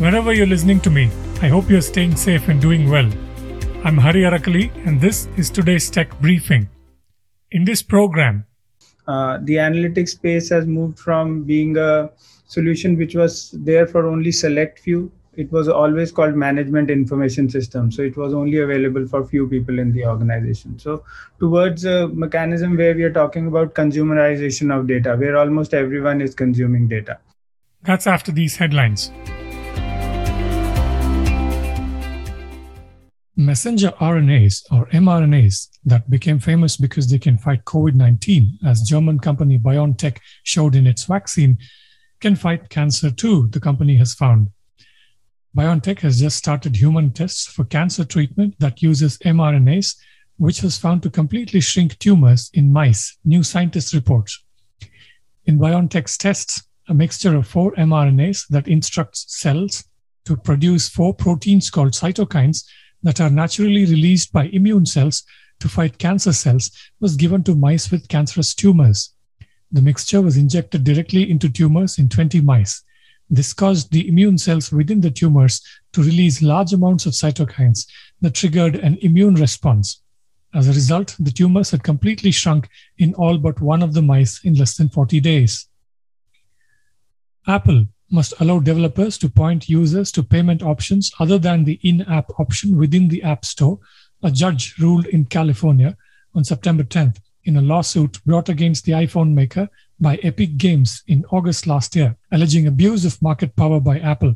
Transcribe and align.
Wherever 0.00 0.32
you're 0.32 0.46
listening 0.46 0.80
to 0.80 0.88
me, 0.88 1.10
I 1.42 1.48
hope 1.48 1.68
you're 1.68 1.82
staying 1.82 2.16
safe 2.16 2.48
and 2.48 2.58
doing 2.58 2.88
well. 2.88 3.04
I'm 3.84 3.98
Hari 3.98 4.22
Arakali, 4.22 4.70
and 4.86 4.98
this 4.98 5.28
is 5.36 5.50
today's 5.50 5.90
tech 5.90 6.18
briefing. 6.22 6.70
In 7.50 7.66
this 7.66 7.82
program, 7.82 8.46
uh, 9.06 9.40
the 9.42 9.56
analytics 9.56 10.08
space 10.08 10.48
has 10.48 10.64
moved 10.64 10.98
from 10.98 11.42
being 11.42 11.76
a 11.76 12.10
solution 12.46 12.96
which 12.96 13.14
was 13.14 13.50
there 13.50 13.86
for 13.86 14.06
only 14.06 14.32
select 14.32 14.78
few. 14.78 15.12
It 15.36 15.52
was 15.52 15.68
always 15.68 16.10
called 16.10 16.34
management 16.34 16.90
information 16.90 17.50
system. 17.50 17.92
So 17.92 18.00
it 18.00 18.16
was 18.16 18.32
only 18.32 18.60
available 18.60 19.06
for 19.06 19.22
few 19.26 19.48
people 19.48 19.78
in 19.78 19.92
the 19.92 20.06
organization. 20.06 20.78
So 20.78 21.04
towards 21.38 21.84
a 21.84 22.08
mechanism 22.08 22.74
where 22.78 22.94
we 22.94 23.02
are 23.02 23.12
talking 23.12 23.48
about 23.48 23.74
consumerization 23.74 24.74
of 24.74 24.86
data 24.86 25.14
where 25.16 25.36
almost 25.36 25.74
everyone 25.74 26.22
is 26.22 26.34
consuming 26.34 26.88
data. 26.88 27.18
that's 27.88 28.06
after 28.06 28.32
these 28.32 28.56
headlines 28.56 29.10
messenger 33.46 33.92
rnas 34.00 34.62
or 34.70 34.86
mrnas 34.86 35.68
that 35.84 36.08
became 36.10 36.38
famous 36.38 36.76
because 36.76 37.10
they 37.10 37.18
can 37.18 37.38
fight 37.38 37.64
covid-19 37.64 38.64
as 38.66 38.82
german 38.82 39.18
company 39.18 39.58
biontech 39.58 40.18
showed 40.42 40.74
in 40.74 40.86
its 40.86 41.04
vaccine 41.04 41.56
can 42.20 42.36
fight 42.36 42.68
cancer 42.68 43.10
too 43.10 43.48
the 43.48 43.60
company 43.60 43.96
has 43.96 44.14
found 44.14 44.48
BioNTech 45.56 45.98
has 46.00 46.20
just 46.20 46.36
started 46.36 46.76
human 46.76 47.10
tests 47.10 47.44
for 47.44 47.64
cancer 47.64 48.04
treatment 48.04 48.54
that 48.60 48.82
uses 48.82 49.18
mRNAs, 49.18 49.96
which 50.36 50.62
was 50.62 50.78
found 50.78 51.02
to 51.02 51.10
completely 51.10 51.60
shrink 51.60 51.98
tumors 51.98 52.50
in 52.54 52.72
mice, 52.72 53.18
New 53.24 53.42
Scientist 53.42 53.92
reports. 53.92 54.44
In 55.46 55.58
BioNTech's 55.58 56.16
tests, 56.16 56.62
a 56.88 56.94
mixture 56.94 57.34
of 57.34 57.48
four 57.48 57.72
mRNAs 57.72 58.46
that 58.48 58.68
instructs 58.68 59.24
cells 59.28 59.84
to 60.24 60.36
produce 60.36 60.88
four 60.88 61.14
proteins 61.14 61.68
called 61.68 61.92
cytokines 61.92 62.64
that 63.02 63.20
are 63.20 63.30
naturally 63.30 63.84
released 63.84 64.32
by 64.32 64.44
immune 64.46 64.86
cells 64.86 65.24
to 65.60 65.68
fight 65.68 65.98
cancer 65.98 66.32
cells 66.32 66.70
was 67.00 67.16
given 67.16 67.42
to 67.44 67.54
mice 67.54 67.90
with 67.90 68.08
cancerous 68.08 68.54
tumors. 68.54 69.14
The 69.72 69.82
mixture 69.82 70.20
was 70.20 70.36
injected 70.36 70.84
directly 70.84 71.30
into 71.30 71.48
tumors 71.48 71.98
in 71.98 72.08
20 72.08 72.40
mice. 72.40 72.82
This 73.28 73.52
caused 73.52 73.92
the 73.92 74.08
immune 74.08 74.38
cells 74.38 74.72
within 74.72 75.00
the 75.00 75.10
tumors 75.10 75.62
to 75.92 76.02
release 76.02 76.42
large 76.42 76.72
amounts 76.72 77.06
of 77.06 77.12
cytokines 77.12 77.86
that 78.20 78.34
triggered 78.34 78.76
an 78.76 78.98
immune 79.02 79.34
response. 79.34 80.02
As 80.52 80.66
a 80.66 80.72
result, 80.72 81.14
the 81.20 81.30
tumors 81.30 81.70
had 81.70 81.84
completely 81.84 82.32
shrunk 82.32 82.68
in 82.98 83.14
all 83.14 83.38
but 83.38 83.60
one 83.60 83.82
of 83.82 83.94
the 83.94 84.02
mice 84.02 84.44
in 84.44 84.54
less 84.54 84.76
than 84.76 84.88
40 84.88 85.20
days. 85.20 85.68
Apple 87.46 87.86
must 88.10 88.34
allow 88.40 88.58
developers 88.58 89.16
to 89.18 89.28
point 89.28 89.68
users 89.68 90.10
to 90.12 90.22
payment 90.22 90.62
options 90.62 91.10
other 91.20 91.38
than 91.38 91.64
the 91.64 91.78
in 91.82 92.02
app 92.02 92.30
option 92.38 92.76
within 92.76 93.08
the 93.08 93.22
App 93.22 93.44
Store, 93.44 93.78
a 94.22 94.30
judge 94.30 94.74
ruled 94.78 95.06
in 95.06 95.24
California 95.24 95.96
on 96.34 96.44
September 96.44 96.82
10th 96.82 97.18
in 97.44 97.56
a 97.56 97.62
lawsuit 97.62 98.22
brought 98.24 98.48
against 98.48 98.84
the 98.84 98.92
iPhone 98.92 99.32
maker 99.32 99.68
by 99.98 100.16
Epic 100.16 100.56
Games 100.56 101.02
in 101.06 101.24
August 101.30 101.66
last 101.66 101.96
year, 101.96 102.16
alleging 102.32 102.66
abuse 102.66 103.04
of 103.04 103.20
market 103.22 103.54
power 103.56 103.80
by 103.80 103.98
Apple. 103.98 104.34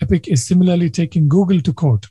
Epic 0.00 0.28
is 0.28 0.46
similarly 0.46 0.90
taking 0.90 1.28
Google 1.28 1.60
to 1.60 1.72
court. 1.72 2.06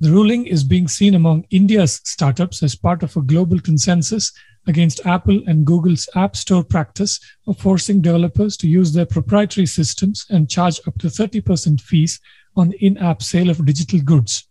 The 0.00 0.10
ruling 0.10 0.46
is 0.46 0.64
being 0.64 0.88
seen 0.88 1.14
among 1.14 1.46
India's 1.50 2.00
startups 2.04 2.62
as 2.62 2.74
part 2.74 3.02
of 3.02 3.16
a 3.16 3.22
global 3.22 3.60
consensus 3.60 4.32
against 4.66 5.04
Apple 5.06 5.42
and 5.46 5.66
Google's 5.66 6.08
App 6.14 6.36
Store 6.36 6.64
practice 6.64 7.20
of 7.46 7.58
forcing 7.58 8.00
developers 8.00 8.56
to 8.58 8.68
use 8.68 8.92
their 8.92 9.06
proprietary 9.06 9.66
systems 9.66 10.26
and 10.30 10.50
charge 10.50 10.80
up 10.86 10.98
to 10.98 11.08
30% 11.08 11.80
fees 11.80 12.20
on 12.56 12.72
in 12.80 12.96
app 12.98 13.22
sale 13.22 13.50
of 13.50 13.64
digital 13.64 14.00
goods. 14.00 14.48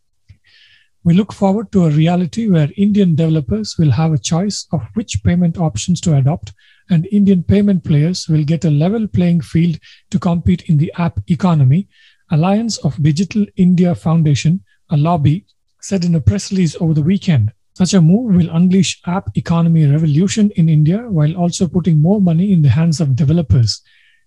We 1.06 1.14
look 1.14 1.34
forward 1.34 1.72
to 1.74 1.86
a 1.86 1.90
reality 1.90 2.48
where 2.48 2.70
Indian 2.78 3.16
developers 3.16 3.78
will 3.78 3.92
have 3.92 4.14
a 4.14 4.18
choice 4.18 4.68
of 4.72 4.88
which 4.94 5.22
payment 5.24 5.58
options 5.58 6.00
to 6.02 6.16
adopt 6.16 6.54
and 6.90 7.08
Indian 7.08 7.44
payment 7.44 7.84
players 7.84 8.28
will 8.28 8.44
get 8.44 8.66
a 8.66 8.70
level 8.70 9.08
playing 9.08 9.42
field 9.42 9.80
to 10.12 10.20
compete 10.20 10.64
in 10.70 10.78
the 10.78 10.94
app 10.98 11.20
economy, 11.28 11.88
Alliance 12.32 12.78
of 12.80 13.02
Digital 13.04 13.46
India 13.58 13.96
Foundation, 13.96 14.64
a 14.90 14.98
lobby, 14.98 15.46
said 15.82 16.06
in 16.06 16.16
a 16.16 16.22
press 16.22 16.52
release 16.52 16.76
over 16.80 16.94
the 16.94 17.02
weekend. 17.02 17.52
Such 17.76 17.96
a 17.96 18.02
move 18.02 18.36
will 18.36 18.56
unleash 18.56 19.02
app 19.08 19.36
economy 19.36 19.86
revolution 19.88 20.52
in 20.52 20.70
India 20.70 21.00
while 21.10 21.36
also 21.36 21.68
putting 21.68 22.02
more 22.02 22.22
money 22.22 22.54
in 22.54 22.62
the 22.62 22.70
hands 22.70 23.02
of 23.02 23.16
developers. 23.16 23.82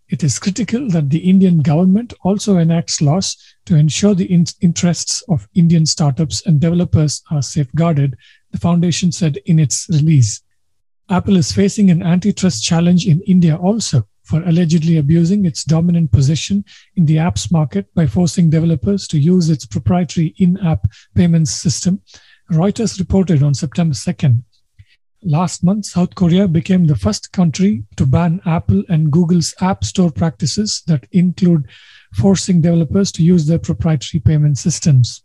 It 0.08 0.24
is 0.24 0.38
critical 0.38 0.88
that 0.90 1.10
the 1.10 1.18
Indian 1.18 1.62
government 1.62 2.12
also 2.22 2.58
enacts 2.58 3.00
laws 3.00 3.36
to 3.66 3.76
ensure 3.76 4.14
the 4.14 4.32
in- 4.32 4.46
interests 4.60 5.22
of 5.28 5.48
Indian 5.54 5.86
startups 5.86 6.44
and 6.46 6.60
developers 6.60 7.22
are 7.30 7.42
safeguarded, 7.42 8.16
the 8.50 8.58
foundation 8.58 9.12
said 9.12 9.38
in 9.46 9.58
its 9.58 9.88
release. 9.90 10.42
Apple 11.08 11.36
is 11.36 11.52
facing 11.52 11.90
an 11.90 12.02
antitrust 12.02 12.64
challenge 12.64 13.06
in 13.06 13.20
India 13.22 13.56
also 13.56 14.08
for 14.24 14.42
allegedly 14.42 14.96
abusing 14.96 15.44
its 15.44 15.62
dominant 15.62 16.10
position 16.10 16.64
in 16.96 17.06
the 17.06 17.16
apps 17.16 17.52
market 17.52 17.92
by 17.94 18.08
forcing 18.08 18.50
developers 18.50 19.06
to 19.06 19.18
use 19.18 19.50
its 19.50 19.64
proprietary 19.66 20.34
in 20.38 20.58
app 20.58 20.84
payments 21.14 21.52
system. 21.52 22.02
Reuters 22.50 22.98
reported 22.98 23.42
on 23.42 23.54
September 23.54 23.94
2nd. 23.94 24.42
Last 25.22 25.64
month, 25.64 25.86
South 25.86 26.14
Korea 26.14 26.46
became 26.46 26.86
the 26.86 26.94
first 26.94 27.32
country 27.32 27.82
to 27.96 28.06
ban 28.06 28.40
Apple 28.46 28.84
and 28.88 29.10
Google's 29.10 29.52
App 29.60 29.82
Store 29.84 30.12
practices 30.12 30.82
that 30.86 31.08
include 31.10 31.66
forcing 32.14 32.60
developers 32.60 33.10
to 33.12 33.24
use 33.24 33.46
their 33.46 33.58
proprietary 33.58 34.20
payment 34.20 34.58
systems. 34.58 35.24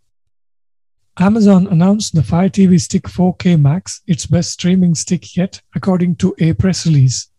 Amazon 1.20 1.68
announced 1.68 2.16
the 2.16 2.24
Fire 2.24 2.50
TV 2.50 2.82
Stick 2.82 3.04
4K 3.04 3.62
Max, 3.62 4.02
its 4.08 4.26
best 4.26 4.52
streaming 4.52 4.96
stick 4.96 5.38
yet, 5.38 5.62
according 5.76 6.16
to 6.16 6.34
a 6.40 6.54
press 6.54 6.88
release. 6.88 7.30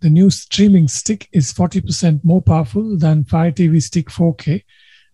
The 0.00 0.10
new 0.10 0.28
streaming 0.28 0.88
stick 0.88 1.28
is 1.32 1.52
40% 1.52 2.22
more 2.24 2.42
powerful 2.42 2.98
than 2.98 3.24
Fire 3.24 3.52
TV 3.52 3.82
Stick 3.82 4.08
4K 4.08 4.64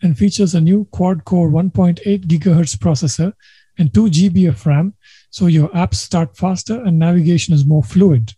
and 0.02 0.18
features 0.18 0.54
a 0.54 0.60
new 0.60 0.86
quad 0.86 1.24
core 1.24 1.50
1.8 1.50 2.00
GHz 2.26 2.76
processor 2.76 3.32
and 3.78 3.92
2 3.92 4.06
GB 4.06 4.48
of 4.48 4.64
RAM, 4.66 4.94
so 5.30 5.46
your 5.46 5.68
apps 5.70 5.96
start 5.96 6.36
faster 6.36 6.80
and 6.82 6.98
navigation 6.98 7.54
is 7.54 7.66
more 7.66 7.82
fluid. 7.82 8.32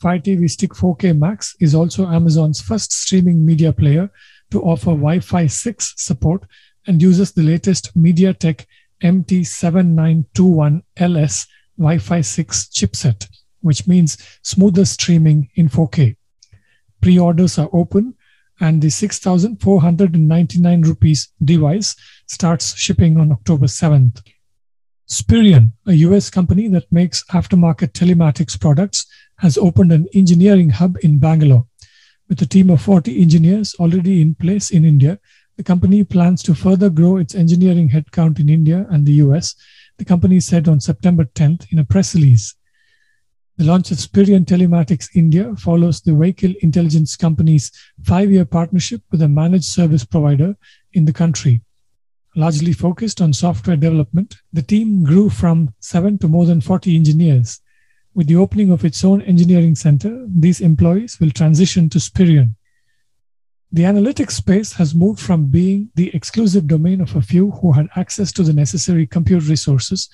Fire 0.00 0.18
TV 0.18 0.50
Stick 0.50 0.72
4K 0.72 1.16
Max 1.16 1.54
is 1.60 1.76
also 1.76 2.06
Amazon's 2.06 2.60
first 2.60 2.92
streaming 2.92 3.46
media 3.46 3.72
player 3.72 4.10
to 4.50 4.60
offer 4.62 4.86
Wi 4.86 5.20
Fi 5.20 5.46
6 5.46 5.94
support 5.96 6.42
and 6.86 7.00
uses 7.00 7.32
the 7.32 7.42
latest 7.42 7.96
MediaTek 7.96 8.66
MT7921LS 9.02 11.46
Wi 11.78 11.98
Fi 11.98 12.20
6 12.20 12.66
chipset, 12.66 13.28
which 13.60 13.86
means 13.86 14.18
smoother 14.42 14.84
streaming 14.84 15.48
in 15.54 15.68
4K. 15.68 16.16
Pre 17.00 17.18
orders 17.18 17.58
are 17.58 17.70
open, 17.72 18.14
and 18.62 18.80
the 18.80 18.90
6,499 18.90 20.82
rupees 20.82 21.28
device 21.44 21.96
starts 22.28 22.76
shipping 22.76 23.18
on 23.18 23.32
October 23.32 23.66
7th. 23.66 24.22
Spireon, 25.06 25.72
a 25.88 25.94
US 26.06 26.30
company 26.30 26.68
that 26.68 26.90
makes 26.92 27.24
aftermarket 27.24 27.90
telematics 27.92 28.58
products, 28.58 29.04
has 29.38 29.58
opened 29.58 29.90
an 29.90 30.06
engineering 30.14 30.70
hub 30.70 30.96
in 31.02 31.18
Bangalore. 31.18 31.66
With 32.28 32.40
a 32.40 32.46
team 32.46 32.70
of 32.70 32.80
40 32.80 33.20
engineers 33.20 33.74
already 33.80 34.22
in 34.22 34.36
place 34.36 34.70
in 34.70 34.84
India, 34.84 35.18
the 35.56 35.64
company 35.64 36.04
plans 36.04 36.40
to 36.44 36.54
further 36.54 36.88
grow 36.88 37.16
its 37.16 37.34
engineering 37.34 37.88
headcount 37.88 38.38
in 38.38 38.48
India 38.48 38.86
and 38.90 39.04
the 39.04 39.14
US, 39.24 39.56
the 39.98 40.04
company 40.04 40.38
said 40.38 40.68
on 40.68 40.78
September 40.78 41.24
10th 41.24 41.72
in 41.72 41.80
a 41.80 41.84
press 41.84 42.14
release. 42.14 42.54
The 43.62 43.68
launch 43.68 43.92
of 43.92 44.00
Spireon 44.00 44.44
Telematics 44.44 45.14
India 45.14 45.54
follows 45.54 46.00
the 46.00 46.12
vehicle 46.12 46.52
intelligence 46.62 47.14
company's 47.14 47.70
five 48.02 48.28
year 48.28 48.44
partnership 48.44 49.02
with 49.12 49.22
a 49.22 49.28
managed 49.28 49.66
service 49.66 50.04
provider 50.04 50.56
in 50.94 51.04
the 51.04 51.12
country. 51.12 51.60
Largely 52.34 52.72
focused 52.72 53.20
on 53.20 53.32
software 53.32 53.76
development, 53.76 54.34
the 54.52 54.62
team 54.62 55.04
grew 55.04 55.30
from 55.30 55.72
seven 55.78 56.18
to 56.18 56.26
more 56.26 56.44
than 56.44 56.60
40 56.60 56.96
engineers. 56.96 57.60
With 58.14 58.26
the 58.26 58.34
opening 58.34 58.72
of 58.72 58.84
its 58.84 59.04
own 59.04 59.22
engineering 59.22 59.76
center, 59.76 60.26
these 60.28 60.60
employees 60.60 61.20
will 61.20 61.30
transition 61.30 61.88
to 61.90 62.00
Spireon. 62.00 62.56
The 63.70 63.84
analytics 63.84 64.32
space 64.32 64.72
has 64.72 64.92
moved 64.92 65.20
from 65.20 65.46
being 65.46 65.90
the 65.94 66.12
exclusive 66.16 66.66
domain 66.66 67.00
of 67.00 67.14
a 67.14 67.22
few 67.22 67.52
who 67.52 67.70
had 67.70 67.86
access 67.94 68.32
to 68.32 68.42
the 68.42 68.52
necessary 68.52 69.06
compute 69.06 69.48
resources 69.48 70.08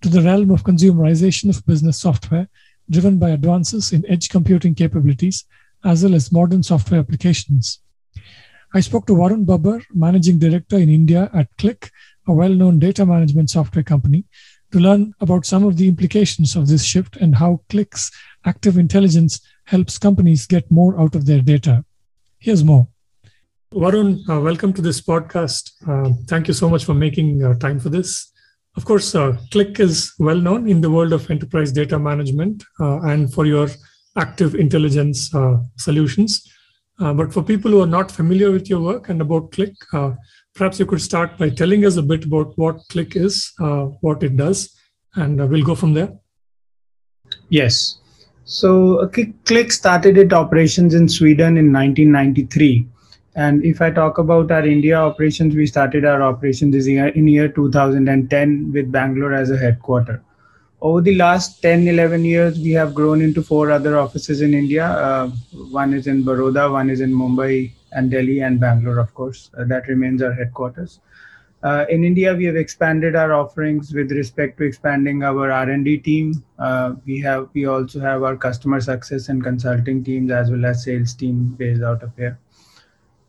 to 0.00 0.08
the 0.08 0.22
realm 0.22 0.50
of 0.50 0.64
consumerization 0.64 1.50
of 1.50 1.66
business 1.66 2.00
software 2.00 2.48
driven 2.90 3.18
by 3.18 3.30
advances 3.30 3.92
in 3.92 4.08
edge 4.08 4.28
computing 4.28 4.74
capabilities 4.74 5.44
as 5.84 6.02
well 6.02 6.14
as 6.14 6.32
modern 6.32 6.62
software 6.62 7.00
applications. 7.00 7.80
I 8.72 8.80
spoke 8.80 9.06
to 9.06 9.12
Varun 9.12 9.44
Babbar, 9.44 9.84
managing 9.92 10.38
director 10.38 10.76
in 10.76 10.88
India 10.88 11.30
at 11.32 11.54
Qlik, 11.58 11.90
a 12.26 12.32
well 12.32 12.50
known 12.50 12.78
data 12.78 13.06
management 13.06 13.50
software 13.50 13.84
company, 13.84 14.24
to 14.72 14.80
learn 14.80 15.14
about 15.20 15.46
some 15.46 15.64
of 15.64 15.76
the 15.76 15.86
implications 15.86 16.56
of 16.56 16.66
this 16.66 16.84
shift 16.84 17.16
and 17.16 17.36
how 17.36 17.60
Qlik's 17.68 18.10
active 18.44 18.76
intelligence 18.76 19.40
helps 19.66 19.98
companies 19.98 20.46
get 20.46 20.70
more 20.70 20.98
out 21.00 21.14
of 21.14 21.26
their 21.26 21.40
data. 21.40 21.84
Here's 22.38 22.64
more. 22.64 22.88
Varun, 23.72 24.28
uh, 24.28 24.40
welcome 24.40 24.72
to 24.72 24.82
this 24.82 25.00
podcast. 25.00 25.72
Uh, 25.86 26.12
thank 26.26 26.48
you 26.48 26.54
so 26.54 26.68
much 26.68 26.84
for 26.84 26.94
making 26.94 27.44
uh, 27.44 27.54
time 27.54 27.78
for 27.78 27.88
this. 27.88 28.32
Of 28.76 28.84
course, 28.84 29.14
uh, 29.14 29.36
Qlik 29.50 29.78
is 29.78 30.14
well 30.18 30.40
known 30.40 30.68
in 30.68 30.80
the 30.80 30.90
world 30.90 31.12
of 31.12 31.30
enterprise 31.30 31.70
data 31.70 31.98
management 31.98 32.64
uh, 32.80 33.00
and 33.02 33.32
for 33.32 33.46
your 33.46 33.68
active 34.16 34.54
intelligence 34.54 35.32
uh, 35.34 35.58
solutions. 35.76 36.42
but 36.98 37.32
for 37.32 37.42
people 37.42 37.70
who 37.72 37.80
are 37.82 37.92
not 37.98 38.10
familiar 38.10 38.50
with 38.52 38.68
your 38.70 38.80
work 38.80 39.08
and 39.08 39.20
about 39.20 39.50
Qlik, 39.50 39.74
perhaps 40.54 40.78
you 40.78 40.86
could 40.86 41.00
start 41.00 41.36
by 41.36 41.48
telling 41.50 41.84
us 41.84 41.96
a 41.96 42.02
bit 42.02 42.24
about 42.24 42.56
what 42.56 42.76
Qlik 42.88 43.16
is, 43.16 43.52
what 44.00 44.22
it 44.22 44.36
does, 44.36 44.60
and 45.16 45.48
we'll 45.50 45.64
go 45.64 45.74
from 45.74 45.94
there. 45.94 46.12
Yes. 47.48 47.98
So 48.44 49.08
Qlik 49.08 49.72
started 49.72 50.18
its 50.18 50.32
operations 50.32 50.94
in 50.94 51.08
Sweden 51.08 51.56
in 51.56 51.72
1993 51.72 52.86
and 53.36 53.64
if 53.64 53.80
I 53.82 53.90
talk 53.90 54.18
about 54.18 54.52
our 54.52 54.64
India 54.64 54.96
operations, 54.96 55.56
we 55.56 55.66
started 55.66 56.04
our 56.04 56.22
operations 56.22 56.86
in 56.86 57.26
year 57.26 57.48
2010 57.48 58.72
with 58.72 58.92
Bangalore 58.92 59.34
as 59.34 59.50
a 59.50 59.56
headquarter. 59.56 60.22
Over 60.80 61.00
the 61.00 61.16
last 61.16 61.62
10, 61.62 61.88
11 61.88 62.24
years, 62.24 62.58
we 62.58 62.70
have 62.72 62.94
grown 62.94 63.22
into 63.22 63.42
four 63.42 63.70
other 63.70 63.98
offices 63.98 64.40
in 64.40 64.54
India. 64.54 64.86
Uh, 64.86 65.30
one 65.70 65.94
is 65.94 66.06
in 66.06 66.22
Baroda, 66.24 66.70
one 66.70 66.90
is 66.90 67.00
in 67.00 67.12
Mumbai 67.12 67.72
and 67.92 68.10
Delhi 68.10 68.40
and 68.40 68.60
Bangalore, 68.60 68.98
of 68.98 69.12
course. 69.14 69.50
Uh, 69.56 69.64
that 69.64 69.88
remains 69.88 70.22
our 70.22 70.32
headquarters. 70.32 71.00
Uh, 71.64 71.86
in 71.88 72.04
India, 72.04 72.34
we 72.34 72.44
have 72.44 72.56
expanded 72.56 73.16
our 73.16 73.32
offerings 73.32 73.94
with 73.94 74.12
respect 74.12 74.58
to 74.58 74.64
expanding 74.64 75.24
our 75.24 75.50
R&D 75.50 75.98
team. 75.98 76.44
Uh, 76.58 76.94
we 77.06 77.18
have 77.20 77.48
we 77.54 77.64
also 77.64 77.98
have 78.00 78.22
our 78.22 78.36
customer 78.36 78.80
success 78.82 79.30
and 79.30 79.42
consulting 79.42 80.04
teams 80.04 80.30
as 80.30 80.50
well 80.50 80.66
as 80.66 80.84
sales 80.84 81.14
team 81.14 81.56
based 81.58 81.82
out 81.82 82.02
of 82.02 82.14
here. 82.16 82.38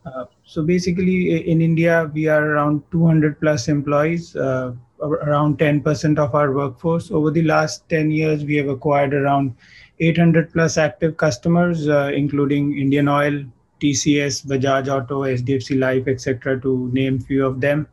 Uh, 0.06 0.24
so 0.44 0.62
basically, 0.62 1.50
in 1.50 1.60
India, 1.60 2.10
we 2.14 2.28
are 2.28 2.52
around 2.52 2.82
200 2.92 3.40
plus 3.40 3.66
employees, 3.68 4.36
uh, 4.36 4.72
around 5.02 5.58
10% 5.58 6.18
of 6.18 6.34
our 6.34 6.52
workforce. 6.52 7.10
Over 7.10 7.30
the 7.32 7.42
last 7.42 7.88
10 7.88 8.12
years, 8.12 8.44
we 8.44 8.54
have 8.56 8.68
acquired 8.68 9.12
around 9.14 9.54
800 9.98 10.52
plus 10.52 10.78
active 10.78 11.16
customers, 11.16 11.88
uh, 11.88 12.12
including 12.14 12.78
Indian 12.78 13.08
Oil, 13.08 13.44
TCS, 13.80 14.46
Bajaj 14.46 14.88
Auto, 14.88 15.22
HDFC 15.22 15.78
Life, 15.78 16.06
etc., 16.06 16.60
to 16.60 16.88
name 16.92 17.18
few 17.18 17.44
of 17.44 17.60
them. 17.60 17.88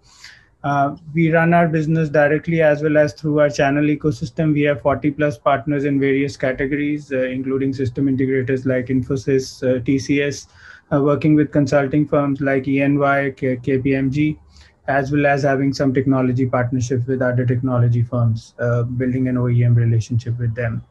Uh, 0.63 0.95
we 1.13 1.29
run 1.29 1.53
our 1.53 1.67
business 1.67 2.07
directly 2.07 2.61
as 2.61 2.81
well 2.81 2.97
as 2.97 3.13
through 3.13 3.39
our 3.39 3.49
channel 3.49 3.83
ecosystem. 3.83 4.53
We 4.53 4.61
have 4.61 4.81
40 4.81 5.11
plus 5.11 5.37
partners 5.37 5.83
in 5.83 5.99
various 5.99 6.37
categories, 6.37 7.11
uh, 7.11 7.23
including 7.23 7.73
system 7.73 8.05
integrators 8.05 8.65
like 8.65 8.85
Infosys, 8.85 9.61
uh, 9.61 9.81
TCS, 9.81 10.47
working 11.01 11.35
with 11.35 11.51
consulting 11.51 12.07
firms 12.07 12.41
like 12.41 12.63
ENY, 12.63 13.35
K- 13.37 13.57
KPMG, 13.57 14.37
as 14.87 15.11
well 15.11 15.25
as 15.25 15.43
having 15.43 15.73
some 15.73 15.93
technology 15.93 16.45
partnerships 16.45 17.07
with 17.07 17.21
other 17.21 17.45
technology 17.45 18.03
firms, 18.03 18.53
uh, 18.59 18.83
building 18.83 19.27
an 19.27 19.35
OEM 19.35 19.75
relationship 19.75 20.37
with 20.37 20.53
them. 20.55 20.83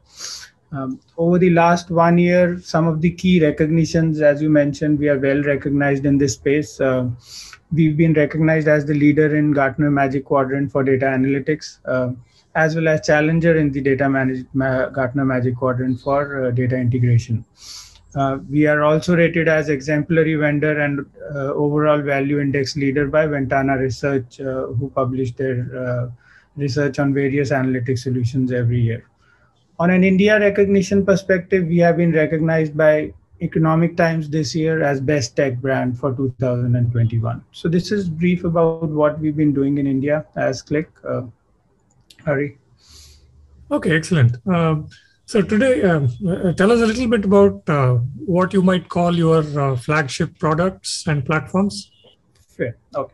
Um, 0.71 0.99
over 1.17 1.37
the 1.37 1.51
last 1.51 1.91
one 1.91 2.17
year, 2.17 2.59
some 2.59 2.87
of 2.87 2.99
the 3.01 3.11
key 3.11 3.39
recognitions, 3.45 4.21
as 4.21 4.41
you 4.41 4.49
mentioned, 4.49 4.97
we 4.97 5.07
are 5.07 5.19
well 5.19 5.43
recognized 5.43 6.05
in 6.05 6.17
this 6.17 6.33
space. 6.33 6.81
Uh, 6.81 7.09
we've 7.71 7.95
been 7.95 8.13
recognized 8.13 8.67
as 8.67 8.83
the 8.83 8.95
leader 8.95 9.35
in 9.35 9.51
Gartner 9.51 9.91
Magic 9.91 10.25
Quadrant 10.25 10.71
for 10.71 10.83
data 10.83 11.05
analytics, 11.05 11.77
uh, 11.85 12.13
as 12.55 12.75
well 12.75 12.87
as 12.87 13.05
challenger 13.05 13.55
in 13.55 13.71
the 13.71 13.81
data 13.81 14.09
manage- 14.09 14.45
Ma- 14.53 14.89
Gartner 14.89 15.25
Magic 15.25 15.55
Quadrant 15.55 15.99
for 15.99 16.45
uh, 16.45 16.51
data 16.51 16.75
integration. 16.75 17.45
Uh, 18.15 18.37
we 18.49 18.67
are 18.67 18.83
also 18.83 19.15
rated 19.15 19.47
as 19.47 19.69
exemplary 19.69 20.35
vendor 20.35 20.79
and 20.81 21.05
uh, 21.33 21.53
overall 21.53 22.01
value 22.01 22.39
index 22.39 22.75
leader 22.75 23.07
by 23.07 23.25
Ventana 23.25 23.77
Research, 23.77 24.39
uh, 24.39 24.67
who 24.67 24.89
publish 24.89 25.33
their 25.33 25.67
uh, 25.75 26.09
research 26.55 26.99
on 26.99 27.13
various 27.13 27.51
analytic 27.51 27.97
solutions 27.97 28.51
every 28.51 28.79
year. 28.79 29.05
On 29.79 29.89
an 29.89 30.03
India 30.03 30.39
recognition 30.39 31.03
perspective, 31.05 31.67
we 31.67 31.79
have 31.79 31.97
been 31.97 32.11
recognized 32.11 32.77
by 32.77 33.11
Economic 33.41 33.97
Times 33.97 34.29
this 34.29 34.53
year 34.53 34.83
as 34.83 35.01
best 35.01 35.35
tech 35.35 35.57
brand 35.59 35.99
for 35.99 36.13
2021. 36.15 37.43
So 37.51 37.67
this 37.67 37.91
is 37.91 38.07
brief 38.07 38.43
about 38.43 38.89
what 38.89 39.19
we've 39.19 39.35
been 39.35 39.53
doing 39.53 39.79
in 39.79 39.87
India 39.87 40.25
as 40.35 40.61
Qlik. 40.61 40.87
Uh, 41.03 41.23
Hari. 42.23 42.57
Okay, 43.71 43.95
excellent. 43.95 44.37
Um, 44.47 44.87
so 45.25 45.41
today, 45.41 45.81
um, 45.83 46.09
uh, 46.27 46.53
tell 46.53 46.71
us 46.71 46.81
a 46.81 46.85
little 46.85 47.07
bit 47.07 47.25
about 47.25 47.67
uh, 47.69 47.95
what 48.25 48.53
you 48.53 48.61
might 48.61 48.89
call 48.89 49.15
your 49.15 49.43
uh, 49.59 49.75
flagship 49.75 50.37
products 50.37 51.05
and 51.07 51.25
platforms. 51.25 51.91
Fair. 52.57 52.77
Okay. 52.95 53.13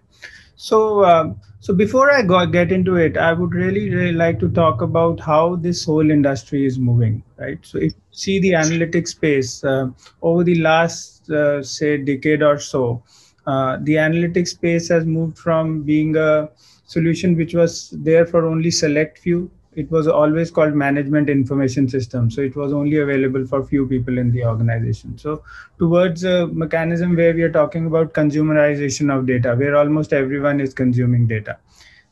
So, 0.55 1.05
um, 1.05 1.39
so 1.61 1.73
before 1.73 2.11
I 2.11 2.21
go 2.21 2.45
get 2.45 2.71
into 2.71 2.95
it, 2.95 3.15
I 3.15 3.31
would 3.33 3.53
really, 3.53 3.89
really 3.89 4.11
like 4.11 4.39
to 4.39 4.49
talk 4.49 4.81
about 4.81 5.19
how 5.19 5.55
this 5.55 5.85
whole 5.85 6.11
industry 6.11 6.65
is 6.65 6.79
moving, 6.79 7.23
right? 7.37 7.59
So, 7.61 7.77
if 7.77 7.93
you 7.93 8.01
see 8.11 8.39
the 8.39 8.51
analytics 8.51 9.09
space 9.09 9.63
uh, 9.63 9.89
over 10.21 10.43
the 10.43 10.59
last, 10.59 11.29
uh, 11.29 11.63
say, 11.63 11.97
decade 11.97 12.41
or 12.43 12.59
so, 12.59 13.03
uh, 13.47 13.77
the 13.81 13.95
analytics 13.95 14.49
space 14.49 14.89
has 14.89 15.05
moved 15.05 15.37
from 15.37 15.83
being 15.83 16.17
a 16.17 16.49
solution 16.85 17.37
which 17.37 17.53
was 17.53 17.91
there 17.91 18.25
for 18.25 18.45
only 18.45 18.71
select 18.71 19.19
few 19.19 19.49
it 19.75 19.89
was 19.91 20.07
always 20.07 20.49
called 20.49 20.73
management 20.73 21.29
information 21.29 21.87
system. 21.87 22.31
So 22.31 22.41
it 22.41 22.55
was 22.55 22.73
only 22.73 22.97
available 22.97 23.45
for 23.45 23.63
few 23.63 23.87
people 23.87 24.17
in 24.17 24.31
the 24.31 24.43
organization. 24.45 25.17
So 25.17 25.43
towards 25.77 26.23
a 26.23 26.47
mechanism 26.47 27.15
where 27.15 27.33
we 27.33 27.43
are 27.43 27.51
talking 27.51 27.85
about 27.85 28.13
consumerization 28.13 29.15
of 29.15 29.27
data 29.27 29.55
where 29.55 29.75
almost 29.75 30.11
everyone 30.11 30.59
is 30.59 30.73
consuming 30.73 31.27
data. 31.27 31.57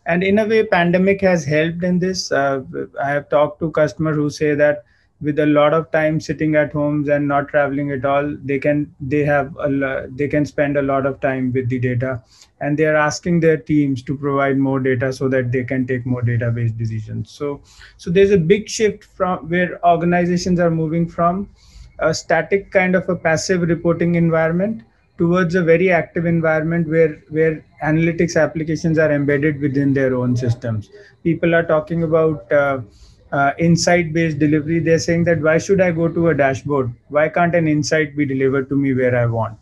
And 0.05 0.23
in 0.23 0.39
a 0.39 0.45
way 0.45 0.63
pandemic 0.63 1.21
has 1.21 1.43
helped 1.43 1.83
in 1.83 1.99
this. 1.99 2.31
Uh, 2.31 2.61
i 3.03 3.09
have 3.09 3.29
talked 3.29 3.59
to 3.59 3.71
customers 3.71 4.15
who 4.15 4.29
say 4.29 4.53
that 4.55 4.85
with 5.21 5.39
a 5.39 5.45
lot 5.45 5.73
of 5.73 5.89
time 5.91 6.19
sitting 6.19 6.55
at 6.55 6.71
homes 6.71 7.09
and 7.09 7.27
not 7.27 7.47
traveling 7.47 7.91
at 7.91 8.05
all 8.05 8.35
they 8.43 8.59
can 8.59 8.93
they 9.01 9.23
have 9.25 9.55
a 9.57 10.07
they 10.11 10.27
can 10.27 10.45
spend 10.45 10.77
a 10.77 10.81
lot 10.81 11.05
of 11.05 11.19
time 11.19 11.51
with 11.51 11.67
the 11.69 11.79
data 11.79 12.21
and 12.59 12.77
they 12.77 12.85
are 12.85 12.95
asking 12.95 13.39
their 13.39 13.57
teams 13.57 14.01
to 14.03 14.17
provide 14.17 14.57
more 14.57 14.79
data 14.79 15.11
so 15.13 15.27
that 15.29 15.51
they 15.51 15.63
can 15.63 15.85
take 15.85 16.05
more 16.05 16.21
database 16.21 16.75
decisions. 16.77 17.31
So 17.31 17.61
so 17.97 18.09
there's 18.09 18.31
a 18.31 18.37
big 18.37 18.69
shift 18.69 19.03
from 19.03 19.49
where 19.49 19.79
organizations 19.85 20.59
are 20.59 20.71
moving 20.71 21.07
from 21.07 21.49
a 21.99 22.13
static 22.13 22.71
kind 22.71 22.95
of 22.95 23.09
a 23.09 23.15
passive 23.15 23.61
reporting 23.61 24.15
environment 24.15 24.83
towards 25.17 25.55
a 25.55 25.63
very 25.63 25.91
active 25.91 26.25
environment 26.25 26.87
where 26.87 27.15
where 27.29 27.63
analytics 27.83 28.39
applications 28.41 28.97
are 28.99 29.11
embedded 29.11 29.59
within 29.61 29.93
their 29.93 30.15
own 30.15 30.35
systems. 30.35 30.89
People 31.23 31.55
are 31.55 31.63
talking 31.63 32.03
about 32.03 32.51
uh, 32.51 32.81
uh, 33.31 33.51
insight 33.57 34.13
based 34.13 34.39
delivery. 34.39 34.79
They're 34.79 34.99
saying 34.99 35.23
that 35.25 35.41
why 35.41 35.57
should 35.57 35.81
i 35.81 35.91
go 35.91 36.07
to 36.07 36.29
a 36.29 36.35
dashboard? 36.35 36.93
Why 37.09 37.29
can't 37.29 37.55
an 37.55 37.67
insight 37.67 38.15
be 38.15 38.25
delivered 38.25 38.69
to 38.69 38.75
me 38.75 38.93
where 38.93 39.15
i 39.15 39.25
want 39.25 39.57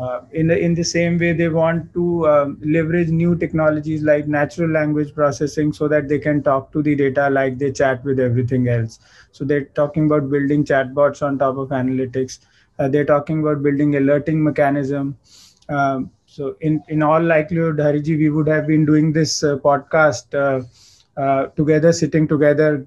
uh, 0.00 0.20
in 0.32 0.46
the 0.48 0.58
in 0.58 0.74
the 0.74 0.84
same 0.84 1.18
way 1.18 1.32
they 1.32 1.48
want 1.48 1.92
to 1.94 2.26
um, 2.28 2.58
leverage 2.64 3.08
new 3.08 3.36
technologies 3.36 4.02
like 4.02 4.26
natural 4.26 4.70
language 4.70 5.14
processing 5.14 5.72
so 5.72 5.88
that 5.88 6.08
they 6.08 6.18
can 6.18 6.42
talk 6.42 6.72
to 6.72 6.82
the 6.82 6.94
data 6.96 7.28
like 7.30 7.58
they 7.58 7.70
chat 7.70 8.02
with 8.04 8.18
everything 8.18 8.68
else. 8.68 8.98
So 9.32 9.44
they're 9.44 9.66
talking 9.80 10.06
about 10.06 10.30
building 10.30 10.64
chatbots 10.64 11.22
on 11.22 11.38
top 11.38 11.58
of 11.58 11.68
analytics. 11.68 12.38
Uh, 12.78 12.88
they're 12.88 13.04
talking 13.04 13.40
about 13.40 13.62
building 13.62 13.96
alerting 13.96 14.42
mechanism. 14.42 15.16
Um, 15.68 16.10
so 16.26 16.56
in 16.60 16.82
in 16.88 17.02
all 17.02 17.22
likelihood 17.22 17.76
hariji 17.78 18.16
we 18.18 18.30
would 18.30 18.48
have 18.48 18.66
been 18.66 18.86
doing 18.86 19.12
this 19.12 19.42
uh, 19.44 19.56
podcast 19.58 20.34
uh, 20.46 20.62
uh, 21.20 21.46
together, 21.60 21.92
sitting 21.92 22.26
together 22.26 22.86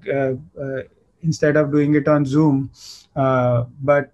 instead 1.22 1.56
of 1.56 1.70
doing 1.70 1.94
it 1.94 2.08
on 2.08 2.24
Zoom. 2.26 2.70
but 3.14 4.10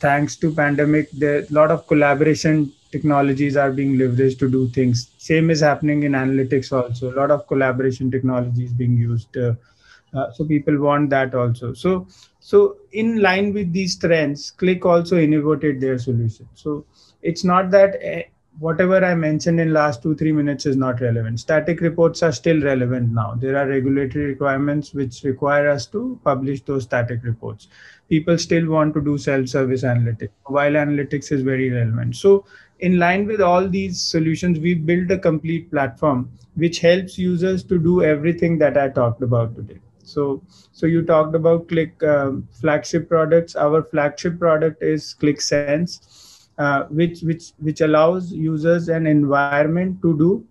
thanks 0.00 0.36
to 0.36 0.52
pandemic, 0.52 1.08
a 1.22 1.46
lot 1.50 1.70
of 1.70 1.86
collaboration 1.86 2.72
technologies 2.90 3.56
are 3.56 3.70
being 3.70 3.96
leveraged 3.96 4.38
to 4.38 4.50
do 4.50 4.68
things. 4.68 5.10
Same 5.18 5.50
is 5.50 5.60
happening 5.60 6.04
in 6.04 6.12
analytics 6.12 6.72
also. 6.72 7.12
A 7.12 7.16
lot 7.16 7.30
of 7.30 7.46
collaboration 7.46 8.10
technologies 8.10 8.72
being 8.72 8.96
used. 8.96 9.36
Uh, 9.36 9.54
so 10.32 10.44
people 10.44 10.78
want 10.78 11.10
that 11.10 11.34
also. 11.34 11.74
So 11.74 12.06
so 12.40 12.76
in 12.92 13.20
line 13.20 13.52
with 13.52 13.72
these 13.72 13.98
trends, 13.98 14.52
Qlik 14.58 14.84
also 14.84 15.18
innovated 15.18 15.80
their 15.80 15.98
solution. 15.98 16.48
So 16.54 16.86
it's 17.22 17.44
not 17.44 17.70
that 17.72 17.98
eh, 18.00 18.22
whatever 18.58 19.04
I 19.04 19.14
mentioned 19.14 19.60
in 19.60 19.72
last 19.72 20.02
two 20.02 20.14
three 20.14 20.32
minutes 20.32 20.66
is 20.66 20.76
not 20.76 21.00
relevant. 21.00 21.40
Static 21.40 21.80
reports 21.80 22.22
are 22.22 22.32
still 22.32 22.60
relevant 22.60 23.12
now. 23.12 23.34
There 23.34 23.56
are 23.56 23.68
regulatory 23.68 24.26
requirements 24.26 24.92
which 24.92 25.22
require 25.22 25.68
us 25.68 25.86
to 25.86 26.18
publish 26.24 26.62
those 26.62 26.84
static 26.84 27.20
reports. 27.22 27.68
People 28.08 28.38
still 28.38 28.68
want 28.68 28.94
to 28.94 29.00
do 29.00 29.18
self-service 29.18 29.82
analytics. 29.82 30.30
While 30.46 30.72
analytics 30.72 31.30
is 31.30 31.42
very 31.42 31.70
relevant. 31.70 32.16
So 32.16 32.46
in 32.80 32.98
line 32.98 33.26
with 33.26 33.40
all 33.40 33.68
these 33.68 34.00
solutions, 34.00 34.58
we 34.58 34.74
built 34.74 35.10
a 35.10 35.18
complete 35.18 35.70
platform 35.70 36.30
which 36.54 36.80
helps 36.80 37.18
users 37.18 37.62
to 37.64 37.78
do 37.78 38.02
everything 38.02 38.58
that 38.58 38.76
I 38.76 38.88
talked 38.88 39.22
about 39.22 39.54
today. 39.54 39.78
So, 40.02 40.42
so 40.72 40.86
you 40.86 41.02
talked 41.02 41.34
about 41.34 41.68
Qlik 41.68 42.02
um, 42.02 42.48
flagship 42.50 43.08
products. 43.08 43.54
Our 43.56 43.82
flagship 43.82 44.38
product 44.38 44.82
is 44.82 45.14
Qlik 45.20 45.42
Sense 45.42 46.27
uh, 46.58 46.84
which 46.84 47.22
which 47.22 47.52
which 47.58 47.80
allows 47.80 48.32
users 48.32 48.88
an 48.88 49.06
environment 49.06 50.00
to 50.02 50.16
do 50.18 50.44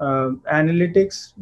uh, 0.00 0.30
analytics, 0.52 1.32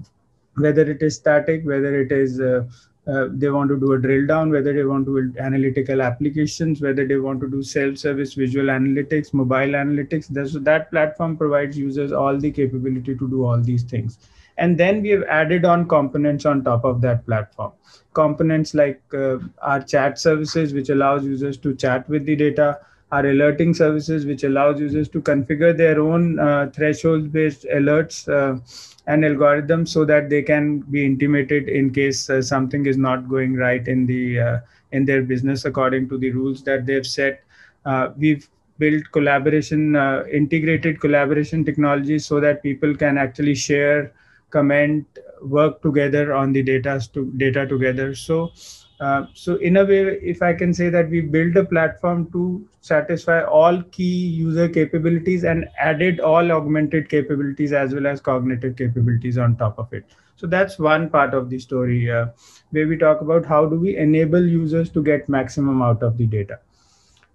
whether 0.57 0.91
it 0.91 1.03
is 1.03 1.17
static, 1.17 1.65
whether 1.65 2.01
it 2.01 2.13
is 2.13 2.41
uh, 2.41 2.65
uh, 3.07 3.29
they 3.31 3.49
want 3.49 3.69
to 3.69 3.79
do 3.79 3.93
a 3.93 4.01
drill 4.01 4.27
down, 4.27 4.51
whether 4.51 4.73
they 4.73 4.85
want 4.85 5.07
to 5.07 5.15
build 5.15 5.37
analytical 5.37 6.03
applications, 6.03 6.81
whether 6.81 7.07
they 7.07 7.17
want 7.17 7.41
to 7.41 7.49
do 7.49 7.63
self-service 7.63 8.35
visual 8.35 8.67
analytics, 8.67 9.33
mobile 9.33 9.77
analytics. 9.83 10.27
That's, 10.27 10.55
that 10.55 10.91
platform 10.91 11.37
provides 11.37 11.79
users 11.79 12.11
all 12.11 12.37
the 12.37 12.51
capability 12.51 13.17
to 13.17 13.29
do 13.29 13.45
all 13.45 13.61
these 13.61 13.85
things. 13.85 14.19
And 14.59 14.77
then 14.77 15.03
we 15.03 15.11
have 15.11 15.23
added 15.25 15.65
on 15.65 15.87
components 15.87 16.47
on 16.47 16.65
top 16.65 16.85
of 16.85 17.01
that 17.03 17.25
platform. 17.27 17.73
Components 18.13 18.75
like 18.75 19.01
uh, 19.15 19.39
our 19.63 19.83
chat 19.83 20.19
services, 20.19 20.73
which 20.75 20.89
allows 20.89 21.25
users 21.25 21.59
to 21.59 21.77
chat 21.77 22.09
with 22.09 22.25
the 22.27 22.35
data, 22.35 22.81
our 23.13 23.27
alerting 23.27 23.73
services, 23.73 24.27
which 24.27 24.43
allows 24.43 24.81
users 24.81 25.09
to 25.09 25.21
configure 25.21 25.77
their 25.77 26.01
own 26.01 26.39
uh, 26.39 26.71
threshold-based 26.71 27.65
alerts 27.73 28.29
uh, 28.29 28.59
and 29.07 29.23
algorithms 29.23 29.89
so 29.89 30.05
that 30.05 30.29
they 30.29 30.43
can 30.43 30.81
be 30.81 31.05
intimated 31.05 31.69
in 31.69 31.93
case 31.93 32.29
uh, 32.29 32.43
something 32.43 32.87
is 32.87 32.97
not 32.97 33.29
going 33.29 33.55
right 33.55 33.87
in 33.87 34.07
the 34.07 34.41
uh, 34.41 34.59
in 34.93 35.05
their 35.05 35.23
business 35.23 35.65
according 35.65 36.09
to 36.09 36.19
the 36.19 36.31
rules 36.31 36.63
that 36.65 36.87
they've 36.87 37.07
set. 37.07 37.43
Uh, 37.85 38.09
we've 38.17 38.49
built 38.79 39.05
collaboration, 39.13 39.97
uh, 39.97 40.25
integrated 40.33 41.01
collaboration 41.01 41.65
technologies 41.65 42.27
so 42.27 42.41
that 42.41 42.63
people 42.63 42.95
can 42.95 43.17
actually 43.17 43.55
share, 43.55 44.13
comment, 44.51 45.07
work 45.43 45.81
together 45.83 46.35
on 46.35 46.53
the 46.53 46.63
data 46.63 47.01
to 47.13 47.27
data 47.37 47.67
together. 47.67 48.15
So 48.15 48.53
uh, 49.01 49.27
so 49.35 49.57
in 49.57 49.77
a 49.77 49.85
way, 49.85 50.19
if 50.23 50.43
I 50.43 50.55
can 50.55 50.73
say 50.73 50.89
that 50.89 51.11
we 51.11 51.21
built 51.21 51.57
a 51.57 51.65
platform 51.65 52.31
to 52.33 52.67
satisfy 52.81 53.43
all 53.45 53.83
key 53.83 54.27
user 54.27 54.69
capabilities 54.69 55.45
and 55.45 55.69
added 55.79 56.21
all 56.21 56.51
augmented 56.51 57.11
capabilities 57.11 57.73
as 57.73 57.93
well 57.93 58.07
as 58.07 58.21
cognitive 58.21 58.77
capabilities 58.77 59.37
on 59.37 59.57
top 59.57 59.79
of 59.79 59.93
it. 59.93 60.05
So 60.37 60.47
that's 60.47 60.79
one 60.79 61.11
part 61.11 61.35
of 61.35 61.51
the 61.51 61.59
story 61.59 62.11
uh, 62.11 62.27
where 62.71 62.87
we 62.87 62.97
talk 62.97 63.21
about 63.21 63.45
how 63.45 63.67
do 63.67 63.77
we 63.79 63.97
enable 63.97 64.47
users 64.47 64.91
to 64.91 65.03
get 65.03 65.29
maximum 65.29 65.83
out 65.83 66.03
of 66.03 66.17
the 66.17 66.27
data. 66.27 66.59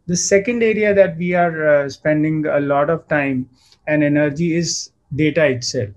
The 0.07 0.15
second 0.15 0.63
area 0.63 0.93
that 0.95 1.17
we 1.17 1.35
are 1.35 1.67
uh, 1.67 1.89
spending 1.89 2.45
a 2.47 2.59
lot 2.59 2.89
of 2.89 3.07
time 3.07 3.49
and 3.87 4.03
energy 4.03 4.55
is 4.55 4.91
data 5.15 5.45
itself. 5.45 5.89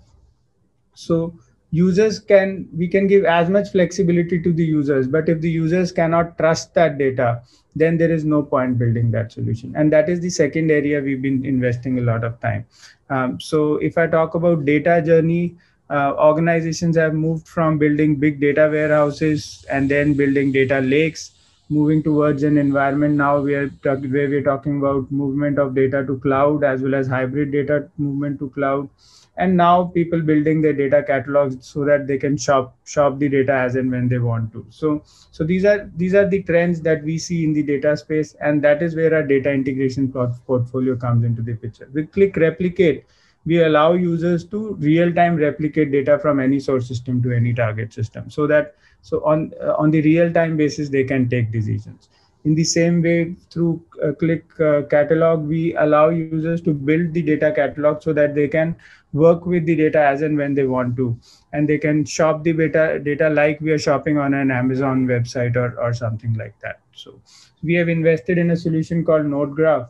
So 0.95 1.35
users 1.77 2.19
can 2.21 2.69
we 2.83 2.87
can 2.89 3.07
give 3.07 3.25
as 3.25 3.51
much 3.51 3.71
flexibility 3.73 4.41
to 4.43 4.53
the 4.53 4.65
users 4.65 5.09
but 5.09 5.29
if 5.29 5.41
the 5.41 5.51
users 5.51 5.93
cannot 5.93 6.37
trust 6.39 6.75
that 6.75 6.99
data 6.99 7.31
then 7.77 7.97
there 7.99 8.11
is 8.11 8.25
no 8.25 8.43
point 8.43 8.79
building 8.79 9.11
that 9.11 9.33
solution. 9.33 9.75
And 9.77 9.93
that 9.93 10.09
is 10.09 10.21
the 10.21 10.31
second 10.31 10.71
area 10.71 11.01
we've 11.01 11.23
been 11.23 11.45
investing 11.45 11.99
a 11.99 12.03
lot 12.03 12.25
of 12.25 12.41
time. 12.41 12.67
Um, 13.11 13.41
so 13.41 13.77
if 13.77 13.99
i 13.99 14.07
talk 14.07 14.35
about 14.35 14.65
data 14.65 15.03
journey 15.05 15.57
uh, 15.91 16.15
organizations 16.19 16.97
have 16.97 17.15
moved 17.15 17.47
from 17.47 17.79
building 17.79 18.17
big 18.17 18.41
data 18.41 18.69
warehouses 18.73 19.67
and 19.71 19.91
then 19.91 20.15
building 20.15 20.53
data 20.53 20.81
lakes 20.81 21.33
moving 21.69 22.03
towards 22.03 22.43
an 22.43 22.57
environment 22.57 23.15
now 23.17 23.41
where, 23.41 23.69
where 23.69 24.29
we're 24.29 24.43
talking 24.43 24.79
about 24.79 25.11
movement 25.11 25.59
of 25.59 25.75
data 25.75 26.05
to 26.07 26.19
cloud 26.21 26.65
as 26.65 26.81
well 26.81 26.95
as 26.95 27.07
hybrid 27.07 27.53
data 27.53 27.89
movement 27.99 28.39
to 28.39 28.49
cloud 28.51 28.89
and 29.37 29.57
now 29.57 29.85
people 29.85 30.21
building 30.21 30.63
their 30.63 30.73
data 30.73 31.03
catalogs 31.03 31.67
so 31.67 31.85
that 31.85 32.07
they 32.07 32.19
can 32.19 32.37
shop 32.37 32.77
shop 32.85 33.19
the 33.19 33.29
data 33.29 33.53
as 33.53 33.75
and 33.75 33.91
when 33.91 34.09
they 34.09 34.19
want 34.19 34.53
to. 34.53 34.65
So 34.71 35.03
so 35.31 35.45
these 35.45 35.65
are 35.65 35.91
these 35.97 36.15
are 36.15 36.29
the 36.29 36.43
trends 36.43 36.81
that 36.83 37.03
we 37.03 37.19
see 37.19 37.45
in 37.45 37.53
the 37.53 37.63
data 37.63 37.97
space 37.97 38.35
and 38.41 38.63
that 38.63 38.83
is 38.83 38.95
where 38.95 39.15
our 39.15 39.23
data 39.23 39.51
integration 39.51 40.13
portfolio 40.13 40.97
comes 40.97 41.25
into 41.25 41.43
the 41.43 41.55
picture. 41.55 41.89
With 41.93 42.11
Qlik 42.13 42.37
Replicate 42.37 43.05
we 43.47 43.63
allow 43.63 43.93
users 43.93 44.45
to 44.45 44.75
real 44.75 45.13
time 45.13 45.37
replicate 45.37 45.93
data 45.93 46.19
from 46.19 46.41
any 46.41 46.59
source 46.59 46.89
system 46.89 47.23
to 47.23 47.33
any 47.33 47.53
target 47.53 47.93
system 47.93 48.31
so 48.31 48.47
that 48.47 48.75
so 49.03 49.23
on 49.25 49.53
uh, 49.63 49.75
on 49.79 49.91
the 49.91 50.01
real 50.03 50.33
time 50.33 50.57
basis 50.57 50.89
they 50.89 51.05
can 51.05 51.29
take 51.29 51.53
decisions 51.53 52.09
in 52.45 52.55
the 52.55 52.65
same 52.65 53.01
way, 53.03 53.35
through 53.51 53.83
uh, 54.03 54.09
Qlik 54.21 54.43
uh, 54.61 54.87
Catalog, 54.89 55.47
we 55.47 55.75
allow 55.77 56.11
users 56.11 56.61
to 56.63 56.75
build 56.75 57.15
the 57.15 57.23
data 57.23 57.51
catalog 57.57 58.03
so 58.03 58.13
that 58.13 58.35
they 58.35 58.49
can 58.49 58.77
work 59.15 59.47
with 59.47 59.65
the 59.65 59.75
data 59.75 59.99
as 59.99 60.21
and 60.21 60.37
when 60.37 60.55
they 60.55 60.65
want 60.65 60.95
to. 60.97 61.19
And 61.55 61.67
they 61.67 61.79
can 61.79 62.05
shop 62.05 62.45
the 62.45 62.53
data, 62.53 63.01
data 63.03 63.31
like 63.31 63.61
we 63.61 63.71
are 63.71 63.79
shopping 63.79 64.19
on 64.19 64.35
an 64.35 64.51
Amazon 64.51 65.07
website 65.07 65.57
or, 65.57 65.81
or 65.81 65.95
something 65.95 66.35
like 66.35 66.59
that. 66.61 66.81
So 66.93 67.19
we 67.63 67.75
have 67.75 67.89
invested 67.89 68.37
in 68.37 68.51
a 68.51 68.57
solution 68.57 69.05
called 69.05 69.25
NodeGraph, 69.25 69.89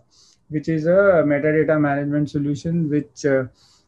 which 0.49 0.69
is 0.69 0.87
a 0.87 1.25
metadata 1.27 1.81
management 1.81 2.31
solution 2.31 2.89
which, 2.89 3.25
uh, 3.25 3.45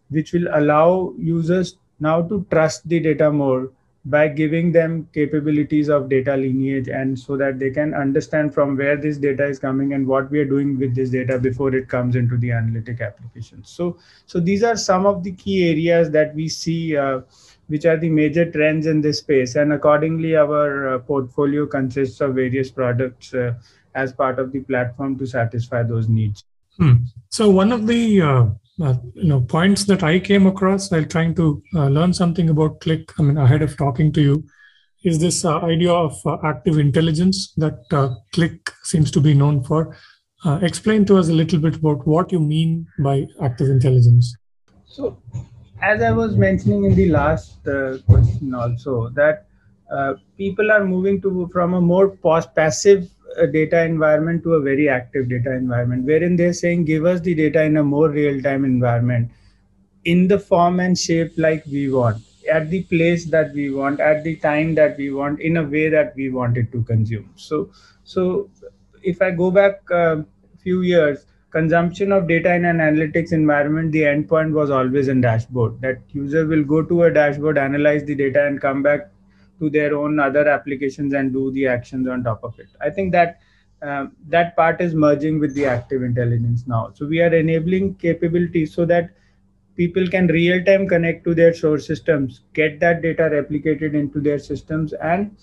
which 0.08 0.32
will 0.32 0.48
allow 0.52 1.14
users 1.16 1.76
now 2.00 2.20
to 2.22 2.44
trust 2.50 2.88
the 2.88 2.98
data 2.98 3.30
more 3.30 3.70
by 4.06 4.28
giving 4.28 4.70
them 4.72 5.08
capabilities 5.12 5.88
of 5.88 6.08
data 6.08 6.36
lineage 6.36 6.88
and 6.88 7.18
so 7.18 7.36
that 7.36 7.58
they 7.58 7.70
can 7.70 7.92
understand 7.92 8.54
from 8.54 8.76
where 8.76 8.96
this 8.96 9.18
data 9.18 9.44
is 9.44 9.58
coming 9.58 9.94
and 9.94 10.06
what 10.06 10.30
we 10.30 10.38
are 10.38 10.44
doing 10.44 10.78
with 10.78 10.94
this 10.94 11.10
data 11.10 11.38
before 11.38 11.74
it 11.74 11.88
comes 11.88 12.14
into 12.14 12.36
the 12.36 12.52
analytic 12.52 13.00
applications 13.00 13.68
so 13.68 13.96
so 14.24 14.38
these 14.38 14.62
are 14.62 14.76
some 14.76 15.06
of 15.06 15.24
the 15.24 15.32
key 15.32 15.68
areas 15.68 16.10
that 16.10 16.34
we 16.34 16.48
see 16.48 16.96
uh, 16.96 17.20
which 17.68 17.84
are 17.84 17.96
the 17.96 18.08
major 18.08 18.50
trends 18.50 18.86
in 18.86 19.00
this 19.00 19.18
space. 19.18 19.56
And 19.56 19.72
accordingly 19.72 20.36
our 20.36 20.94
uh, 20.94 20.98
portfolio 21.00 21.66
consists 21.66 22.20
of 22.20 22.34
various 22.34 22.70
products 22.70 23.34
uh, 23.34 23.54
as 23.94 24.12
part 24.12 24.38
of 24.38 24.52
the 24.52 24.60
platform 24.60 25.18
to 25.18 25.26
satisfy 25.26 25.82
those 25.82 26.08
needs. 26.08 26.44
Hmm. 26.78 27.06
so 27.30 27.48
one 27.48 27.72
of 27.72 27.86
the 27.86 28.20
uh, 28.82 28.94
you 29.14 29.28
know 29.28 29.40
points 29.40 29.84
that 29.84 30.02
I 30.02 30.18
came 30.18 30.46
across 30.46 30.90
while 30.90 31.04
trying 31.04 31.34
to 31.36 31.62
uh, 31.74 31.88
learn 31.88 32.12
something 32.12 32.50
about 32.50 32.80
Qlik. 32.80 33.10
I 33.18 33.22
mean, 33.22 33.38
ahead 33.38 33.62
of 33.62 33.76
talking 33.76 34.12
to 34.12 34.20
you, 34.20 34.44
is 35.02 35.18
this 35.18 35.44
uh, 35.44 35.60
idea 35.60 35.92
of 35.92 36.14
uh, 36.26 36.36
active 36.44 36.78
intelligence 36.78 37.54
that 37.56 37.78
uh, 37.92 38.10
Qlik 38.34 38.70
seems 38.82 39.10
to 39.12 39.20
be 39.20 39.34
known 39.34 39.62
for. 39.62 39.96
Explain 40.62 41.04
to 41.06 41.16
us 41.16 41.28
a 41.28 41.32
little 41.32 41.58
bit 41.58 41.74
about 41.74 42.06
what 42.06 42.30
you 42.30 42.38
mean 42.38 42.86
by 43.00 43.26
active 43.42 43.68
intelligence. 43.68 44.36
So, 44.84 45.20
as 45.82 46.00
I 46.02 46.12
was 46.12 46.36
mentioning 46.36 46.84
in 46.84 46.94
the 46.94 47.08
last 47.08 47.64
question, 48.06 48.54
also 48.54 49.08
that 49.16 49.46
people 50.36 50.70
are 50.70 50.84
moving 50.84 51.20
to 51.22 51.50
from 51.52 51.74
a 51.74 51.80
more 51.80 52.10
passive 52.54 53.10
a 53.38 53.46
data 53.46 53.82
environment 53.82 54.42
to 54.42 54.54
a 54.54 54.60
very 54.60 54.88
active 54.88 55.28
data 55.28 55.52
environment, 55.52 56.04
wherein 56.04 56.36
they're 56.36 56.52
saying, 56.52 56.84
give 56.84 57.04
us 57.04 57.20
the 57.20 57.34
data 57.34 57.62
in 57.62 57.76
a 57.76 57.84
more 57.84 58.08
real 58.08 58.42
time 58.42 58.64
environment 58.64 59.30
in 60.04 60.28
the 60.28 60.38
form 60.38 60.80
and 60.80 60.96
shape 60.96 61.32
like 61.36 61.64
we 61.66 61.90
want, 61.90 62.22
at 62.50 62.70
the 62.70 62.82
place 62.84 63.24
that 63.26 63.52
we 63.52 63.70
want, 63.70 63.98
at 63.98 64.22
the 64.22 64.36
time 64.36 64.74
that 64.74 64.96
we 64.96 65.10
want, 65.10 65.40
in 65.40 65.56
a 65.56 65.62
way 65.64 65.88
that 65.88 66.14
we 66.14 66.30
want 66.30 66.56
it 66.56 66.70
to 66.72 66.82
consume. 66.84 67.28
So, 67.36 67.70
so 68.04 68.48
if 69.02 69.20
I 69.20 69.32
go 69.32 69.50
back 69.50 69.80
a 69.90 70.24
few 70.58 70.82
years, 70.82 71.26
consumption 71.50 72.12
of 72.12 72.28
data 72.28 72.54
in 72.54 72.64
an 72.64 72.78
analytics 72.78 73.32
environment, 73.32 73.90
the 73.90 74.02
endpoint 74.02 74.52
was 74.52 74.70
always 74.70 75.08
in 75.08 75.20
dashboard. 75.20 75.80
That 75.80 75.98
user 76.12 76.46
will 76.46 76.62
go 76.62 76.82
to 76.82 77.04
a 77.04 77.10
dashboard, 77.10 77.58
analyze 77.58 78.04
the 78.04 78.14
data, 78.14 78.46
and 78.46 78.60
come 78.60 78.82
back 78.82 79.08
to 79.58 79.70
their 79.70 79.96
own 79.96 80.18
other 80.18 80.48
applications 80.48 81.12
and 81.12 81.32
do 81.32 81.50
the 81.52 81.66
actions 81.66 82.08
on 82.08 82.24
top 82.24 82.42
of 82.44 82.58
it. 82.58 82.68
I 82.80 82.90
think 82.90 83.12
that 83.12 83.40
uh, 83.82 84.06
that 84.28 84.56
part 84.56 84.80
is 84.80 84.94
merging 84.94 85.38
with 85.38 85.54
the 85.54 85.66
active 85.66 86.02
intelligence 86.02 86.64
now. 86.66 86.92
So 86.94 87.06
we 87.06 87.20
are 87.20 87.34
enabling 87.34 87.96
capabilities 87.96 88.74
so 88.74 88.86
that 88.86 89.10
people 89.76 90.06
can 90.08 90.26
real 90.28 90.64
time 90.64 90.88
connect 90.88 91.24
to 91.24 91.34
their 91.34 91.52
source 91.52 91.86
systems, 91.86 92.40
get 92.54 92.80
that 92.80 93.02
data 93.02 93.24
replicated 93.24 93.94
into 93.94 94.20
their 94.20 94.38
systems, 94.38 94.94
and 94.94 95.36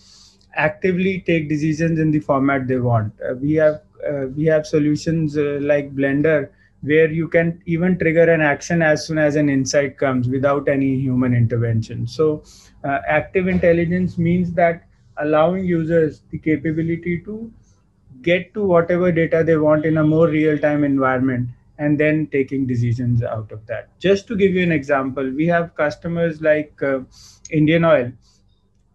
actively 0.55 1.23
take 1.25 1.49
decisions 1.49 1.99
in 1.99 2.11
the 2.11 2.19
format 2.19 2.67
they 2.67 2.77
want. 2.77 3.13
Uh, 3.21 3.35
we 3.35 3.53
have 3.53 3.81
uh, 4.07 4.27
we 4.35 4.45
have 4.45 4.65
solutions 4.65 5.37
uh, 5.37 5.59
like 5.61 5.95
Blendr 5.95 6.49
where 6.81 7.09
you 7.09 7.29
can 7.29 7.61
even 7.65 7.97
trigger 7.97 8.29
an 8.29 8.41
action 8.41 8.81
as 8.81 9.07
soon 9.07 9.17
as 9.17 9.37
an 9.37 9.49
insight 9.49 9.97
comes 9.97 10.27
without 10.27 10.67
any 10.67 10.99
human 10.99 11.33
intervention. 11.33 12.05
So 12.05 12.43
uh, 12.83 12.99
active 13.07 13.47
intelligence 13.47 14.17
means 14.17 14.53
that 14.53 14.83
allowing 15.17 15.65
users 15.65 16.21
the 16.31 16.37
capability 16.37 17.19
to 17.21 17.51
get 18.21 18.53
to 18.53 18.63
whatever 18.63 19.11
data 19.11 19.43
they 19.45 19.57
want 19.57 19.85
in 19.85 19.97
a 19.97 20.03
more 20.03 20.27
real-time 20.27 20.83
environment 20.83 21.49
and 21.77 21.99
then 21.99 22.27
taking 22.27 22.65
decisions 22.65 23.23
out 23.23 23.51
of 23.51 23.65
that. 23.67 23.87
Just 23.99 24.27
to 24.27 24.35
give 24.35 24.53
you 24.53 24.63
an 24.63 24.71
example, 24.71 25.29
we 25.29 25.47
have 25.47 25.75
customers 25.75 26.41
like 26.41 26.81
uh, 26.81 26.99
Indian 27.51 27.83
Oil, 27.85 28.11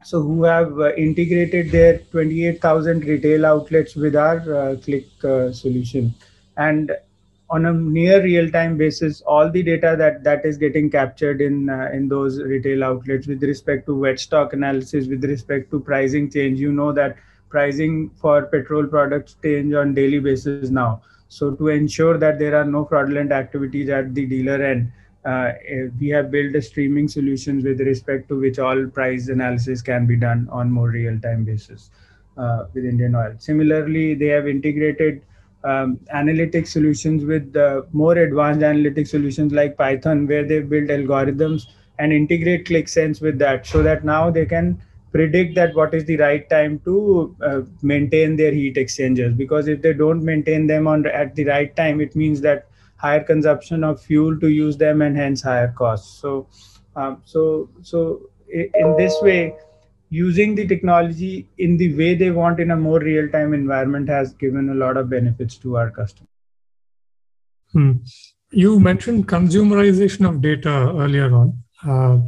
so 0.05 0.23
who 0.23 0.45
have 0.45 0.79
uh, 0.79 0.95
integrated 0.95 1.71
their 1.71 1.99
28,000 1.99 3.05
retail 3.05 3.47
outlets 3.47 3.95
with 3.95 4.17
our 4.17 4.37
uh, 4.37 4.77
Qlik 4.77 5.25
uh, 5.25 5.53
solution, 5.53 6.15
and 6.57 6.93
on 7.51 7.67
a 7.67 7.73
near 7.73 8.23
real 8.23 8.51
time 8.51 8.77
basis 8.77 9.21
all 9.23 9.51
the 9.51 9.63
data 9.63 9.95
that 9.99 10.23
that 10.23 10.45
is 10.45 10.59
getting 10.59 10.91
captured 10.91 11.41
in 11.41 11.71
uh, 11.71 11.89
in 11.93 12.09
those 12.09 12.41
retail 12.43 12.85
outlets 12.85 13.27
with 13.27 13.43
respect 13.43 13.87
to 13.87 13.95
wet 13.95 14.21
stock 14.21 14.53
analysis 14.53 15.07
with 15.09 15.25
respect 15.25 15.71
to 15.71 15.81
pricing 15.81 16.31
change 16.31 16.61
you 16.61 16.73
know 16.73 16.93
that 16.93 17.17
pricing 17.49 18.11
for 18.21 18.47
petrol 18.47 18.87
products 18.87 19.37
change 19.43 19.73
on 19.73 19.95
daily 19.95 20.19
basis 20.19 20.69
now 20.69 21.01
So 21.29 21.55
to 21.55 21.69
ensure 21.69 22.17
that 22.19 22.39
there 22.39 22.57
are 22.57 22.65
no 22.65 22.85
fraudulent 22.87 23.33
activities 23.33 23.91
at 23.91 24.15
the 24.15 24.27
dealer 24.27 24.63
end, 24.63 24.91
uh, 25.27 25.53
eh, 25.67 25.89
we 26.01 26.09
have 26.09 26.31
built 26.31 26.55
a 26.55 26.63
streaming 26.63 27.07
solutions 27.07 27.65
with 27.65 27.81
respect 27.81 28.29
to 28.29 28.41
which 28.41 28.59
all 28.59 28.87
price 28.87 29.29
analysis 29.29 29.83
can 29.83 30.07
be 30.07 30.17
done 30.17 30.49
on 30.51 30.71
more 30.71 30.89
real-time 30.89 31.45
basis 31.45 31.91
uh, 32.39 32.65
with 32.73 32.85
Indian 32.85 33.15
Oil. 33.15 33.35
Similarly, 33.39 34.15
they 34.15 34.29
have 34.29 34.49
integrated 34.49 35.21
um, 35.65 35.99
analytic 36.13 36.67
solutions 36.67 37.25
with 37.25 37.57
uh, 37.57 37.83
more 37.93 38.17
advanced 38.17 38.63
analytic 38.63 39.07
solutions 39.07 39.53
like 39.53 39.77
Python, 39.77 40.27
where 40.27 40.45
they 40.45 40.61
build 40.61 40.89
algorithms 40.89 41.67
and 41.99 42.13
integrate 42.13 42.67
Qlik 42.67 42.89
Sense 42.89 43.21
with 43.21 43.39
that, 43.39 43.67
so 43.67 43.83
that 43.83 44.05
now 44.05 44.31
they 44.31 44.47
can 44.47 44.81
predict 45.11 45.55
that 45.55 45.75
what 45.75 45.95
is 45.95 46.05
the 46.05 46.17
right 46.17 46.49
time 46.49 46.81
to 46.85 47.35
uh, 47.43 47.61
maintain 47.83 48.37
their 48.37 48.53
heat 48.53 48.77
exchangers. 48.77 49.35
Because 49.35 49.67
if 49.67 49.83
they 49.83 49.93
don't 49.93 50.23
maintain 50.23 50.67
them 50.67 50.87
on 50.87 51.07
at 51.07 51.35
the 51.35 51.45
right 51.45 51.75
time, 51.75 52.01
it 52.01 52.15
means 52.15 52.41
that 52.43 52.67
higher 52.97 53.23
consumption 53.23 53.85
of 53.85 54.01
fuel 54.01 54.39
to 54.39 54.49
use 54.49 54.77
them 54.77 55.03
and 55.03 55.17
hence 55.17 55.41
higher 55.43 55.73
costs. 55.77 56.21
So, 56.21 56.47
um, 56.95 57.23
so 57.25 57.69
so 57.83 58.31
in 58.49 58.97
this 58.97 59.15
way 59.23 59.55
using 60.11 60.55
the 60.55 60.67
technology 60.67 61.49
in 61.59 61.77
the 61.77 61.95
way 61.95 62.15
they 62.15 62.31
want 62.31 62.61
in 62.61 62.71
a 62.71 62.77
more 62.77 62.99
real-time 62.99 63.53
environment 63.53 64.09
has 64.09 64.33
given 64.35 64.71
a 64.71 64.75
lot 64.75 64.97
of 64.97 65.11
benefits 65.11 65.57
to 65.59 65.77
our 65.77 65.91
customers. 65.91 66.29
Hmm. 67.73 67.93
You 68.51 68.81
mentioned 68.81 69.29
consumerization 69.29 70.27
of 70.29 70.41
data 70.41 70.71
earlier 70.71 71.35
on. 71.35 71.63
Uh, 71.87 72.19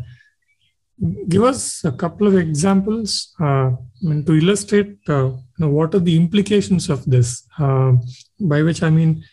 give 1.28 1.42
us 1.44 1.82
a 1.84 1.92
couple 1.92 2.26
of 2.26 2.36
examples 2.36 3.34
uh, 3.40 3.70
to 4.02 4.36
illustrate 4.36 4.98
uh, 5.08 5.28
you 5.28 5.42
know, 5.58 5.70
what 5.70 5.94
are 5.94 6.00
the 6.00 6.16
implications 6.16 6.90
of 6.90 7.04
this. 7.06 7.46
Uh, 7.58 7.92
by 8.38 8.62
which 8.62 8.82
I 8.82 8.90
mean, 8.90 9.24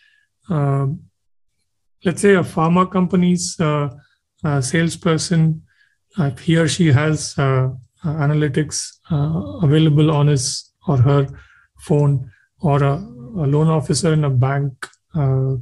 uh, 0.50 0.88
let's 2.06 2.22
say 2.22 2.36
a 2.36 2.44
pharma 2.44 2.90
company's 2.90 3.60
uh, 3.60 3.90
salesperson, 4.62 5.64
he 6.42 6.56
or 6.56 6.70
she 6.70 6.88
has 6.88 7.36
analytics 8.06 8.98
uh, 9.12 9.66
available 9.66 10.12
on 10.12 10.28
his 10.28 10.72
or 10.88 10.98
her 10.98 11.28
phone 11.80 12.32
or 12.62 12.84
a, 12.84 12.94
a 12.94 13.46
loan 13.48 13.68
officer 13.68 14.14
in 14.14 14.24
a 14.24 14.30
bank. 14.30 14.74
Uh, 15.16 15.56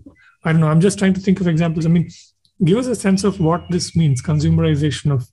I 0.44 0.52
don't 0.52 0.62
know. 0.62 0.68
I'm 0.68 0.82
just 0.82 1.00
trying 1.00 1.14
to 1.14 1.20
think 1.20 1.40
of 1.42 1.48
examples. 1.48 1.86
I 1.86 1.90
mean, 1.90 2.10
give 2.64 2.78
us 2.78 2.88
a 2.88 2.96
sense 2.96 3.24
of 3.24 3.40
what 3.40 3.64
this 3.70 3.96
means 3.96 4.22
consumerization 4.22 5.12
of 5.12 5.28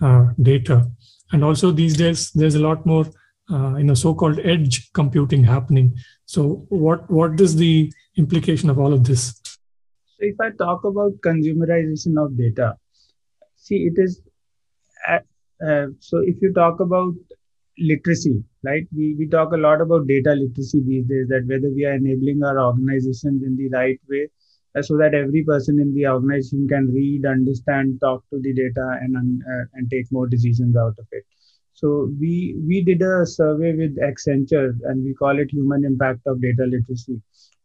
uh, 0.00 0.32
data. 0.40 0.90
And 1.32 1.42
also, 1.42 1.70
these 1.70 1.96
days, 1.96 2.30
there's 2.32 2.54
a 2.54 2.60
lot 2.60 2.84
more, 2.84 3.06
uh, 3.50 3.76
you 3.76 3.84
know, 3.84 3.94
so-called 3.94 4.38
edge 4.40 4.92
computing 4.92 5.44
happening. 5.44 5.96
So, 6.26 6.66
what 6.68 7.10
what 7.10 7.40
is 7.40 7.56
the 7.56 7.92
implication 8.16 8.68
of 8.68 8.78
all 8.78 8.92
of 8.92 9.04
this? 9.04 9.40
If 10.18 10.38
I 10.40 10.50
talk 10.50 10.84
about 10.84 11.12
consumerization 11.20 12.22
of 12.22 12.36
data, 12.36 12.76
see, 13.56 13.86
it 13.86 13.94
is 13.96 14.20
uh, 15.66 15.86
so 16.00 16.18
if 16.18 16.36
you 16.42 16.52
talk 16.52 16.80
about 16.80 17.14
literacy, 17.78 18.42
right? 18.62 18.86
We, 18.94 19.14
we 19.18 19.28
talk 19.28 19.52
a 19.52 19.56
lot 19.56 19.80
about 19.80 20.06
data 20.06 20.32
literacy 20.32 20.82
these 20.86 21.06
days, 21.06 21.28
that 21.28 21.44
whether 21.46 21.70
we 21.74 21.84
are 21.84 21.94
enabling 21.94 22.42
our 22.42 22.58
organizations 22.60 23.42
in 23.42 23.56
the 23.56 23.68
right 23.70 24.00
way 24.08 24.28
uh, 24.76 24.82
so 24.82 24.96
that 24.98 25.14
every 25.14 25.42
person 25.44 25.78
in 25.78 25.94
the 25.94 26.06
organization 26.06 26.68
can 26.68 26.92
read, 26.92 27.24
understand, 27.26 28.00
talk 28.00 28.24
to 28.30 28.40
the 28.40 28.52
data 28.52 28.98
and, 29.00 29.16
uh, 29.16 29.64
and 29.74 29.90
take 29.90 30.06
more 30.10 30.26
decisions 30.26 30.76
out 30.76 30.94
of 30.98 31.06
it. 31.12 31.24
So 31.74 32.10
we, 32.20 32.56
we 32.66 32.82
did 32.84 33.02
a 33.02 33.26
survey 33.26 33.74
with 33.74 33.96
Accenture 33.98 34.76
and 34.84 35.02
we 35.04 35.14
call 35.14 35.38
it 35.38 35.50
human 35.50 35.84
impact 35.84 36.20
of 36.26 36.40
data 36.40 36.64
literacy 36.64 37.20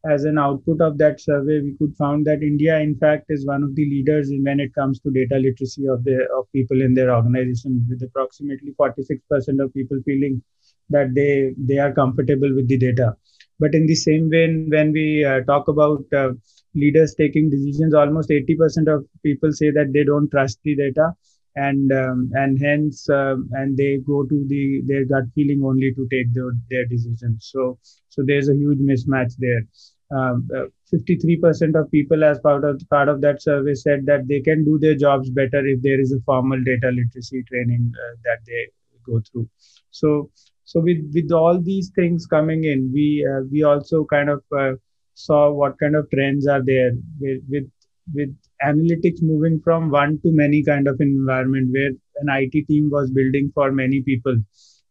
as 0.09 0.23
an 0.23 0.37
output 0.37 0.81
of 0.81 0.97
that 0.97 1.19
survey, 1.19 1.59
we 1.61 1.75
could 1.77 1.95
found 1.97 2.25
that 2.27 2.41
India, 2.41 2.79
in 2.79 2.95
fact, 2.97 3.25
is 3.29 3.45
one 3.45 3.63
of 3.63 3.75
the 3.75 3.85
leaders 3.85 4.31
when 4.41 4.59
it 4.59 4.73
comes 4.73 4.99
to 5.01 5.11
data 5.11 5.37
literacy 5.37 5.87
of 5.87 6.03
the 6.03 6.27
of 6.37 6.51
people 6.51 6.81
in 6.81 6.93
their 6.93 7.13
organization, 7.13 7.85
with 7.89 8.01
approximately 8.03 8.73
46% 8.79 9.63
of 9.63 9.73
people 9.73 9.99
feeling 10.05 10.41
that 10.89 11.13
they 11.13 11.53
they 11.57 11.77
are 11.77 11.93
comfortable 11.93 12.53
with 12.55 12.67
the 12.67 12.77
data. 12.77 13.15
But 13.59 13.73
in 13.73 13.87
the 13.87 13.95
same 13.95 14.29
way, 14.29 14.45
when 14.75 14.91
we 14.91 15.25
uh, 15.25 15.41
talk 15.41 15.67
about 15.67 16.03
uh, 16.13 16.33
leaders 16.75 17.15
taking 17.15 17.49
decisions, 17.49 17.93
almost 17.93 18.29
80% 18.29 18.87
of 18.93 19.05
people 19.23 19.51
say 19.51 19.71
that 19.71 19.91
they 19.93 20.03
don't 20.03 20.29
trust 20.29 20.59
the 20.63 20.75
data, 20.75 21.13
and 21.55 21.91
um, 21.91 22.31
and 22.33 22.59
hence 22.61 23.09
uh, 23.09 23.35
and 23.51 23.75
they 23.75 23.97
go 23.97 24.23
to 24.23 24.45
the 24.47 24.81
their 24.85 25.05
gut 25.05 25.25
feeling 25.35 25.63
only 25.63 25.93
to 25.93 26.07
take 26.09 26.33
their, 26.33 26.51
their 26.69 26.85
decisions. 26.85 27.49
So 27.51 27.79
so 28.09 28.23
there's 28.25 28.49
a 28.49 28.55
huge 28.55 28.79
mismatch 28.79 29.33
there 29.37 29.63
um, 30.15 30.47
uh, 30.55 30.65
53% 30.93 31.79
of 31.79 31.91
people 31.91 32.23
as 32.23 32.39
part 32.39 32.63
of 32.63 32.81
part 32.89 33.09
of 33.09 33.21
that 33.21 33.41
survey 33.41 33.73
said 33.73 34.05
that 34.05 34.27
they 34.27 34.39
can 34.39 34.63
do 34.63 34.77
their 34.79 34.95
jobs 34.95 35.29
better 35.29 35.65
if 35.65 35.81
there 35.81 35.99
is 35.99 36.13
a 36.13 36.21
formal 36.21 36.63
data 36.63 36.89
literacy 36.89 37.43
training 37.43 37.91
uh, 37.95 38.15
that 38.23 38.39
they 38.45 38.67
go 39.05 39.21
through. 39.31 39.49
So 39.91 40.29
so 40.63 40.79
with 40.79 41.11
with 41.13 41.31
all 41.31 41.59
these 41.59 41.91
things 41.95 42.25
coming 42.25 42.63
in 42.65 42.91
we 42.93 43.27
uh, 43.29 43.41
we 43.51 43.63
also 43.63 44.05
kind 44.05 44.29
of 44.29 44.43
uh, 44.57 44.73
saw 45.13 45.51
what 45.51 45.79
kind 45.79 45.95
of 45.95 46.09
trends 46.09 46.47
are 46.47 46.63
there 46.63 46.91
with 47.19 47.41
with 47.49 47.69
with 48.13 48.33
analytics 48.63 49.21
moving 49.21 49.59
from 49.61 49.89
one 49.91 50.19
to 50.21 50.31
many 50.31 50.63
kind 50.63 50.87
of 50.87 51.01
environment 51.01 51.69
where 51.71 51.91
an 52.21 52.29
IT 52.29 52.65
team 52.67 52.89
was 52.89 53.11
building 53.11 53.51
for 53.53 53.71
many 53.71 54.01
people 54.01 54.37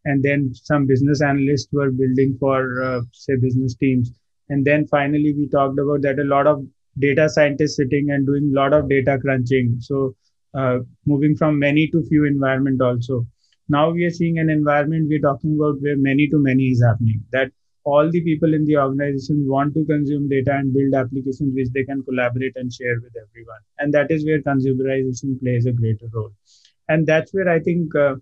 and 0.05 0.23
then 0.23 0.53
some 0.55 0.87
business 0.87 1.23
analysts 1.23 1.69
were 1.73 1.91
building 1.91 2.37
for 2.39 2.83
uh, 2.83 3.01
say 3.13 3.37
business 3.37 3.75
teams 3.75 4.13
and 4.49 4.65
then 4.65 4.87
finally 4.87 5.33
we 5.37 5.49
talked 5.49 5.79
about 5.79 6.03
that 6.03 6.19
a 6.19 6.25
lot 6.25 6.47
of 6.47 6.65
data 6.99 7.29
scientists 7.29 7.77
sitting 7.77 8.11
and 8.11 8.27
doing 8.27 8.51
a 8.53 8.55
lot 8.55 8.73
of 8.73 8.89
data 8.89 9.19
crunching. 9.21 9.77
So 9.81 10.15
uh, 10.55 10.79
moving 11.07 11.37
from 11.37 11.59
many 11.59 11.89
to 11.89 12.03
few 12.05 12.25
environment 12.25 12.81
also. 12.81 13.27
Now 13.69 13.91
we 13.91 14.05
are 14.05 14.11
seeing 14.11 14.39
an 14.39 14.51
environment 14.51 15.09
we're 15.09 15.21
talking 15.21 15.55
about 15.57 15.81
where 15.81 15.97
many 15.97 16.29
to 16.29 16.39
many 16.39 16.65
is 16.65 16.83
happening 16.83 17.23
that 17.33 17.51
all 17.85 18.11
the 18.11 18.21
people 18.23 18.55
in 18.55 18.65
the 18.65 18.77
organization 18.77 19.47
want 19.49 19.75
to 19.75 19.85
consume 19.85 20.29
data 20.29 20.53
and 20.55 20.73
build 20.75 20.95
applications 20.95 21.55
which 21.55 21.69
they 21.73 21.85
can 21.85 22.03
collaborate 22.03 22.53
and 22.57 22.73
share 22.73 22.97
with 23.01 23.15
everyone. 23.17 23.61
And 23.79 23.93
that 23.95 24.11
is 24.11 24.25
where 24.27 24.41
consumerization 24.43 25.41
plays 25.41 25.67
a 25.67 25.73
greater 25.73 26.07
role. 26.13 26.33
And 26.89 27.07
that's 27.07 27.33
where 27.35 27.49
i 27.49 27.59
think 27.61 27.95
uh, 27.95 28.15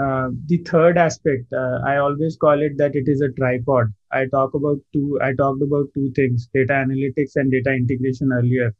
uh, 0.00 0.28
the 0.46 0.58
third 0.70 0.98
aspect 0.98 1.52
uh, 1.52 1.78
i 1.86 1.96
always 1.96 2.36
call 2.36 2.60
it 2.68 2.76
that 2.78 2.94
it 2.94 3.08
is 3.08 3.20
a 3.20 3.30
tripod 3.40 3.92
i 4.12 4.26
talk 4.34 4.54
about 4.54 4.78
two 4.92 5.18
i 5.22 5.32
talked 5.40 5.62
about 5.62 5.86
two 5.94 6.10
things 6.18 6.48
data 6.54 6.74
analytics 6.74 7.36
and 7.36 7.50
data 7.52 7.72
integration 7.72 8.32
earlier. 8.32 8.74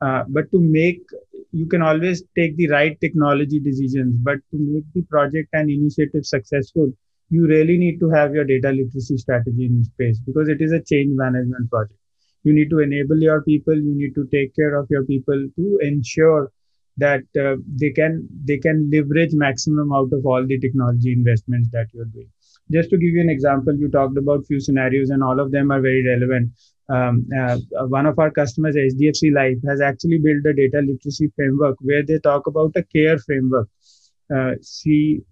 Uh, 0.00 0.24
but 0.28 0.50
to 0.50 0.60
make 0.60 1.00
you 1.52 1.66
can 1.66 1.82
always 1.82 2.22
take 2.36 2.56
the 2.56 2.68
right 2.68 3.00
technology 3.00 3.60
decisions 3.60 4.14
but 4.28 4.38
to 4.50 4.58
make 4.58 4.84
the 4.94 5.02
project 5.02 5.48
and 5.52 5.70
initiative 5.70 6.26
successful 6.26 6.92
you 7.30 7.46
really 7.46 7.76
need 7.78 7.98
to 8.00 8.10
have 8.10 8.34
your 8.34 8.44
data 8.44 8.70
literacy 8.70 9.16
strategy 9.16 9.66
in 9.66 9.84
place 9.98 10.18
because 10.26 10.48
it 10.48 10.60
is 10.60 10.72
a 10.72 10.82
change 10.82 11.10
management 11.14 11.70
project. 11.70 11.98
You 12.42 12.52
need 12.52 12.70
to 12.70 12.80
enable 12.80 13.20
your 13.20 13.42
people 13.42 13.74
you 13.74 13.94
need 13.94 14.14
to 14.14 14.26
take 14.32 14.54
care 14.54 14.76
of 14.78 14.86
your 14.90 15.04
people 15.04 15.46
to 15.56 15.78
ensure 15.80 16.52
that 16.98 17.22
uh, 17.40 17.56
they 17.80 17.90
can 17.90 18.28
they 18.44 18.58
can 18.58 18.90
leverage 18.92 19.34
maximum 19.34 19.92
out 19.92 20.12
of 20.12 20.26
all 20.26 20.46
the 20.46 20.58
technology 20.58 21.12
investments 21.12 21.70
that 21.72 21.88
you're 21.92 22.12
doing 22.16 22.30
just 22.70 22.90
to 22.90 22.96
give 22.96 23.14
you 23.14 23.20
an 23.20 23.30
example 23.30 23.74
you 23.74 23.88
talked 23.88 24.16
about 24.16 24.46
few 24.46 24.60
scenarios 24.60 25.10
and 25.10 25.22
all 25.22 25.40
of 25.40 25.50
them 25.50 25.70
are 25.70 25.80
very 25.80 26.06
relevant. 26.06 26.50
Um, 26.88 27.26
uh, 27.38 27.58
one 27.88 28.04
of 28.04 28.18
our 28.18 28.30
customers 28.30 28.76
hdfc 28.76 29.32
life 29.32 29.56
has 29.66 29.80
actually 29.80 30.18
built 30.18 30.44
a 30.44 30.52
data 30.52 30.82
literacy 30.86 31.32
framework 31.34 31.76
where 31.80 32.02
they 32.02 32.18
talk 32.18 32.46
about 32.46 32.72
a 32.76 32.82
care 32.82 33.18
framework 33.18 33.68
uh, 34.34 34.52
c 34.60 35.22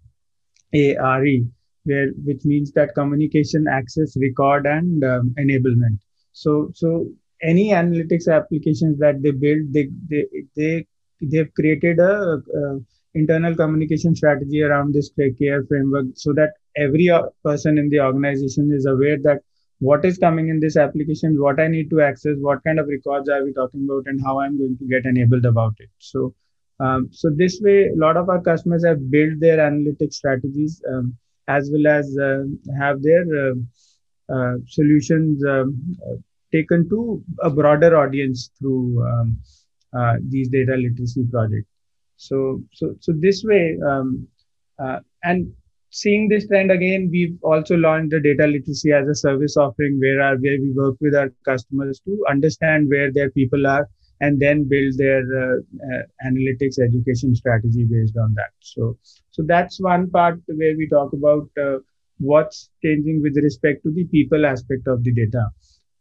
a 0.72 0.96
r 0.96 1.26
e 1.26 1.46
where 1.84 2.08
which 2.24 2.44
means 2.44 2.72
that 2.72 2.94
communication 2.94 3.66
access 3.68 4.16
record 4.16 4.66
and 4.66 5.04
um, 5.04 5.34
enablement. 5.38 5.98
So 6.32 6.70
so 6.74 7.10
any 7.42 7.70
analytics 7.70 8.32
applications 8.32 8.98
that 8.98 9.20
they 9.22 9.32
build 9.32 9.72
they 9.72 9.88
they, 10.08 10.24
they 10.56 10.86
they've 11.20 11.52
created 11.54 11.98
a, 11.98 12.40
a 12.60 12.80
internal 13.14 13.54
communication 13.54 14.14
strategy 14.14 14.62
around 14.62 14.94
this 14.94 15.10
care 15.38 15.64
framework 15.64 16.06
so 16.14 16.32
that 16.32 16.52
every 16.76 17.08
uh, 17.10 17.22
person 17.44 17.78
in 17.78 17.88
the 17.90 18.00
organization 18.00 18.70
is 18.72 18.86
aware 18.86 19.18
that 19.22 19.40
what 19.80 20.04
is 20.04 20.16
coming 20.18 20.48
in 20.48 20.60
this 20.60 20.76
application 20.76 21.40
what 21.40 21.60
i 21.60 21.66
need 21.66 21.90
to 21.90 22.00
access 22.00 22.36
what 22.38 22.62
kind 22.64 22.78
of 22.78 22.86
records 22.86 23.28
are 23.28 23.44
we 23.44 23.52
talking 23.52 23.84
about 23.84 24.04
and 24.06 24.20
how 24.24 24.38
i'm 24.40 24.56
going 24.56 24.76
to 24.78 24.86
get 24.86 25.04
enabled 25.04 25.44
about 25.44 25.74
it 25.78 25.90
so 25.98 26.34
um, 26.80 27.08
so 27.12 27.30
this 27.30 27.60
way 27.60 27.88
a 27.88 27.96
lot 27.96 28.16
of 28.16 28.28
our 28.28 28.40
customers 28.40 28.84
have 28.84 29.10
built 29.10 29.38
their 29.40 29.58
analytics 29.58 30.14
strategies 30.14 30.82
um, 30.92 31.16
as 31.48 31.70
well 31.72 31.86
as 31.92 32.16
uh, 32.18 32.44
have 32.78 33.02
their 33.02 33.24
uh, 33.44 33.54
uh 34.32 34.54
solutions 34.66 35.44
um, 35.44 35.76
taken 36.52 36.88
to 36.88 37.22
a 37.42 37.50
broader 37.50 37.96
audience 37.96 38.50
through 38.58 39.04
um, 39.08 39.36
uh, 39.98 40.16
these 40.28 40.48
data 40.48 40.74
literacy 40.74 41.24
projects. 41.30 41.71
So, 42.16 42.62
so, 42.72 42.94
so 43.00 43.12
this 43.16 43.42
way, 43.44 43.78
um, 43.86 44.26
uh, 44.78 45.00
and 45.22 45.52
seeing 45.90 46.28
this 46.28 46.48
trend 46.48 46.70
again, 46.70 47.08
we've 47.12 47.36
also 47.42 47.76
launched 47.76 48.10
the 48.10 48.20
data 48.20 48.46
literacy 48.46 48.92
as 48.92 49.08
a 49.08 49.14
service 49.14 49.56
offering 49.56 49.98
where, 50.00 50.18
where 50.36 50.58
we 50.60 50.72
work 50.74 50.96
with 51.00 51.14
our 51.14 51.30
customers 51.44 52.00
to 52.06 52.24
understand 52.28 52.88
where 52.88 53.12
their 53.12 53.30
people 53.30 53.66
are 53.66 53.88
and 54.20 54.40
then 54.40 54.68
build 54.68 54.96
their 54.96 55.20
uh, 55.20 55.56
uh, 55.56 56.02
analytics 56.24 56.78
education 56.78 57.34
strategy 57.34 57.84
based 57.84 58.16
on 58.16 58.32
that. 58.34 58.52
So, 58.60 58.96
so 59.30 59.42
that's 59.46 59.80
one 59.80 60.08
part 60.10 60.40
where 60.46 60.76
we 60.76 60.88
talk 60.88 61.12
about 61.12 61.48
uh, 61.60 61.78
what's 62.18 62.70
changing 62.84 63.20
with 63.20 63.36
respect 63.36 63.82
to 63.82 63.92
the 63.92 64.04
people 64.04 64.46
aspect 64.46 64.86
of 64.86 65.02
the 65.02 65.12
data. 65.12 65.48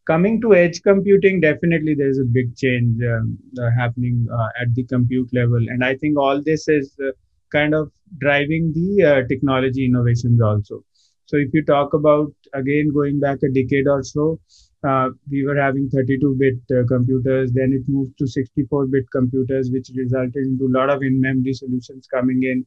Coming 0.07 0.41
to 0.41 0.55
edge 0.55 0.81
computing, 0.81 1.41
definitely 1.41 1.93
there 1.93 2.09
is 2.09 2.19
a 2.19 2.25
big 2.25 2.55
change 2.55 3.01
um, 3.03 3.37
uh, 3.61 3.69
happening 3.77 4.27
uh, 4.33 4.47
at 4.59 4.73
the 4.73 4.83
compute 4.83 5.29
level, 5.31 5.57
and 5.57 5.83
I 5.83 5.95
think 5.95 6.17
all 6.17 6.41
this 6.43 6.67
is 6.67 6.95
uh, 6.99 7.11
kind 7.51 7.75
of 7.75 7.91
driving 8.17 8.73
the 8.73 9.03
uh, 9.03 9.27
technology 9.27 9.85
innovations 9.85 10.41
also. 10.41 10.83
So 11.25 11.37
if 11.37 11.53
you 11.53 11.63
talk 11.63 11.93
about 11.93 12.33
again 12.53 12.91
going 12.93 13.19
back 13.19 13.37
a 13.43 13.49
decade 13.49 13.87
or 13.87 14.03
so, 14.03 14.39
uh, 14.83 15.09
we 15.29 15.45
were 15.45 15.55
having 15.55 15.89
32-bit 15.89 16.55
uh, 16.75 16.85
computers. 16.87 17.51
Then 17.53 17.71
it 17.71 17.83
moved 17.87 18.17
to 18.17 18.23
64-bit 18.23 19.05
computers, 19.11 19.69
which 19.71 19.91
resulted 19.95 20.43
into 20.47 20.65
a 20.65 20.75
lot 20.77 20.89
of 20.89 21.03
in-memory 21.03 21.53
solutions 21.53 22.07
coming 22.11 22.41
in. 22.43 22.65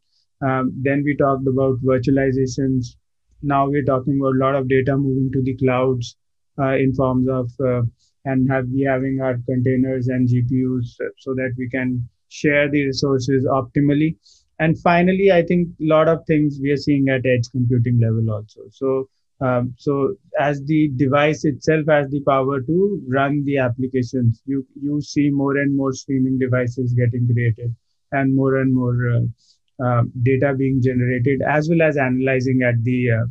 Um, 0.48 0.72
then 0.80 1.02
we 1.04 1.16
talked 1.16 1.46
about 1.48 1.82
virtualizations. 1.82 2.96
Now 3.42 3.68
we're 3.68 3.84
talking 3.84 4.20
about 4.20 4.36
a 4.36 4.38
lot 4.38 4.54
of 4.54 4.68
data 4.68 4.96
moving 4.96 5.32
to 5.32 5.42
the 5.42 5.56
clouds 5.56 6.16
in 6.58 6.94
forms 6.94 7.28
of 7.28 7.50
uh, 7.60 7.82
and 8.24 8.50
have 8.50 8.66
we 8.68 8.82
having 8.82 9.20
our 9.20 9.38
containers 9.46 10.08
and 10.08 10.28
GPUs 10.28 10.96
so 11.18 11.34
that 11.34 11.52
we 11.58 11.68
can 11.68 12.08
share 12.28 12.70
the 12.70 12.86
resources 12.86 13.44
optimally. 13.44 14.16
And 14.60 14.78
finally 14.78 15.32
i 15.32 15.42
think 15.42 15.68
a 15.80 15.84
lot 15.84 16.08
of 16.08 16.24
things 16.26 16.60
we 16.62 16.70
are 16.70 16.76
seeing 16.76 17.08
at 17.08 17.26
edge 17.26 17.50
computing 17.50 17.98
level 18.00 18.30
also. 18.30 18.60
So 18.70 19.08
um, 19.40 19.74
so 19.76 20.14
as 20.40 20.64
the 20.64 20.90
device 20.96 21.44
itself 21.44 21.86
has 21.88 22.08
the 22.10 22.20
power 22.20 22.60
to 22.60 23.02
run 23.08 23.44
the 23.44 23.58
applications 23.58 24.42
you 24.46 24.64
you 24.80 25.00
see 25.00 25.28
more 25.30 25.56
and 25.56 25.76
more 25.76 25.92
streaming 25.92 26.38
devices 26.38 26.94
getting 26.94 27.26
created 27.32 27.74
and 28.12 28.34
more 28.34 28.60
and 28.60 28.72
more 28.72 28.96
uh, 29.16 29.84
uh, 29.84 30.02
data 30.22 30.54
being 30.54 30.80
generated 30.80 31.42
as 31.42 31.68
well 31.68 31.82
as 31.82 31.96
analyzing 31.96 32.62
at 32.62 32.82
the 32.84 33.10
uh, 33.10 33.24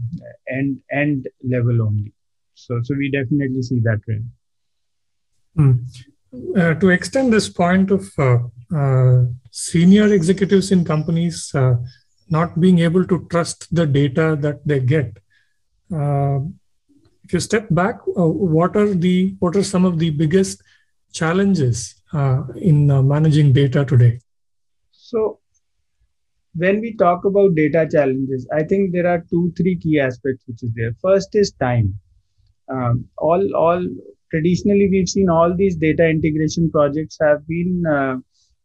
end 0.49 0.77
end 0.91 1.29
level 1.41 1.81
only 1.81 2.11
so 2.53 2.79
so 2.83 2.95
we 2.95 3.09
definitely 3.11 3.61
see 3.61 3.79
that 3.79 3.99
trend 4.03 4.29
mm. 5.57 6.79
to 6.79 6.89
extend 6.89 7.31
this 7.31 7.49
point 7.49 7.91
of 7.91 8.07
uh, 8.17 8.39
uh, 8.75 9.25
senior 9.51 10.11
executives 10.11 10.71
in 10.71 10.83
companies 10.83 11.53
uh, 11.53 11.75
not 12.29 12.59
being 12.59 12.79
able 12.79 13.05
to 13.05 13.27
trust 13.29 13.73
the 13.73 13.85
data 13.85 14.35
that 14.39 14.65
they 14.65 14.79
get. 14.79 15.17
Uh, 15.93 16.39
if 17.23 17.33
you 17.33 17.39
step 17.39 17.67
back, 17.69 17.99
uh, 18.17 18.27
what 18.27 18.75
are 18.75 18.93
the 18.93 19.35
what 19.39 19.55
are 19.55 19.63
some 19.63 19.85
of 19.85 19.99
the 19.99 20.09
biggest 20.09 20.63
challenges 21.11 22.01
uh, 22.13 22.41
in 22.55 22.89
uh, 22.89 23.01
managing 23.01 23.53
data 23.53 23.85
today? 23.85 24.19
So, 24.91 25.39
when 26.55 26.81
we 26.81 26.95
talk 26.95 27.25
about 27.25 27.55
data 27.55 27.87
challenges, 27.89 28.47
I 28.51 28.63
think 28.63 28.91
there 28.91 29.07
are 29.07 29.23
two, 29.29 29.53
three 29.55 29.77
key 29.77 29.99
aspects 29.99 30.43
which 30.47 30.63
is 30.63 30.71
there. 30.73 30.95
First 31.01 31.35
is 31.35 31.51
time. 31.53 31.99
Um, 32.69 33.05
all 33.17 33.55
all 33.55 33.85
traditionally 34.31 34.89
we've 34.89 35.09
seen 35.09 35.29
all 35.29 35.55
these 35.55 35.75
data 35.75 36.07
integration 36.07 36.71
projects 36.71 37.17
have 37.21 37.45
been 37.47 37.83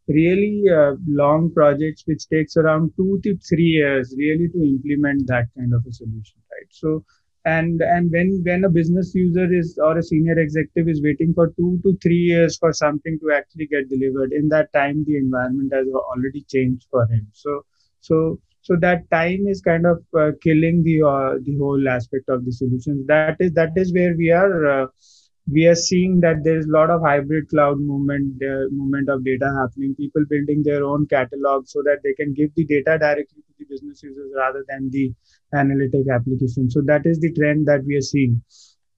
really 0.08 0.64
uh, 0.74 0.92
long 1.06 1.52
projects 1.52 2.04
which 2.06 2.28
takes 2.28 2.56
around 2.56 2.92
two 2.96 3.20
to 3.22 3.36
three 3.48 3.72
years 3.80 4.14
really 4.16 4.48
to 4.48 4.58
implement 4.62 5.26
that 5.26 5.46
kind 5.56 5.74
of 5.74 5.84
a 5.86 5.92
solution 5.92 6.38
right? 6.50 6.68
So 6.70 7.04
and 7.44 7.80
and 7.82 8.10
when 8.10 8.42
when 8.44 8.64
a 8.64 8.70
business 8.70 9.14
user 9.14 9.52
is 9.52 9.78
or 9.78 9.98
a 9.98 10.02
senior 10.02 10.38
executive 10.38 10.88
is 10.88 11.02
waiting 11.02 11.32
for 11.34 11.48
two 11.58 11.78
to 11.84 11.96
three 12.02 12.22
years 12.32 12.56
for 12.58 12.72
something 12.72 13.18
to 13.20 13.32
actually 13.32 13.66
get 13.66 13.88
delivered 13.88 14.32
in 14.32 14.48
that 14.48 14.72
time 14.72 15.04
the 15.06 15.16
environment 15.16 15.72
has 15.72 15.86
already 15.88 16.44
changed 16.48 16.86
for 16.90 17.06
him. 17.06 17.26
So 17.32 17.64
so 18.00 18.40
so 18.68 18.76
that 18.80 19.10
time 19.10 19.46
is 19.52 19.62
kind 19.62 19.86
of 19.86 19.98
uh, 20.22 20.32
killing 20.46 20.82
the 20.86 20.96
uh, 21.10 21.36
the 21.46 21.56
whole 21.60 21.88
aspect 21.88 22.28
of 22.34 22.44
the 22.46 22.52
solutions. 22.52 23.06
That 23.12 23.36
is 23.40 23.52
that 23.52 23.72
is 23.82 23.94
where 23.94 24.14
we 24.16 24.30
are 24.30 24.56
uh, 24.72 24.86
we 25.50 25.66
are 25.66 25.78
seeing 25.82 26.20
that 26.20 26.42
there 26.44 26.58
is 26.58 26.66
a 26.66 26.72
lot 26.76 26.90
of 26.90 27.00
hybrid 27.00 27.48
cloud 27.48 27.80
movement 27.80 28.42
movement 28.80 29.08
of 29.08 29.24
data 29.24 29.50
happening 29.60 29.94
people 29.94 30.24
building 30.32 30.62
their 30.62 30.84
own 30.84 31.06
catalog 31.06 31.66
so 31.66 31.82
that 31.88 32.02
they 32.04 32.12
can 32.20 32.34
give 32.34 32.54
the 32.56 32.66
data 32.66 32.98
directly 33.06 33.42
to 33.46 33.54
the 33.58 33.64
business 33.70 34.02
users 34.02 34.32
rather 34.36 34.64
than 34.68 34.90
the 34.90 35.12
analytic 35.54 36.10
application. 36.18 36.70
So 36.70 36.82
that 36.92 37.06
is 37.06 37.20
the 37.20 37.32
trend 37.32 37.66
that 37.68 37.84
we 37.86 37.96
are 37.96 38.08
seeing. 38.12 38.42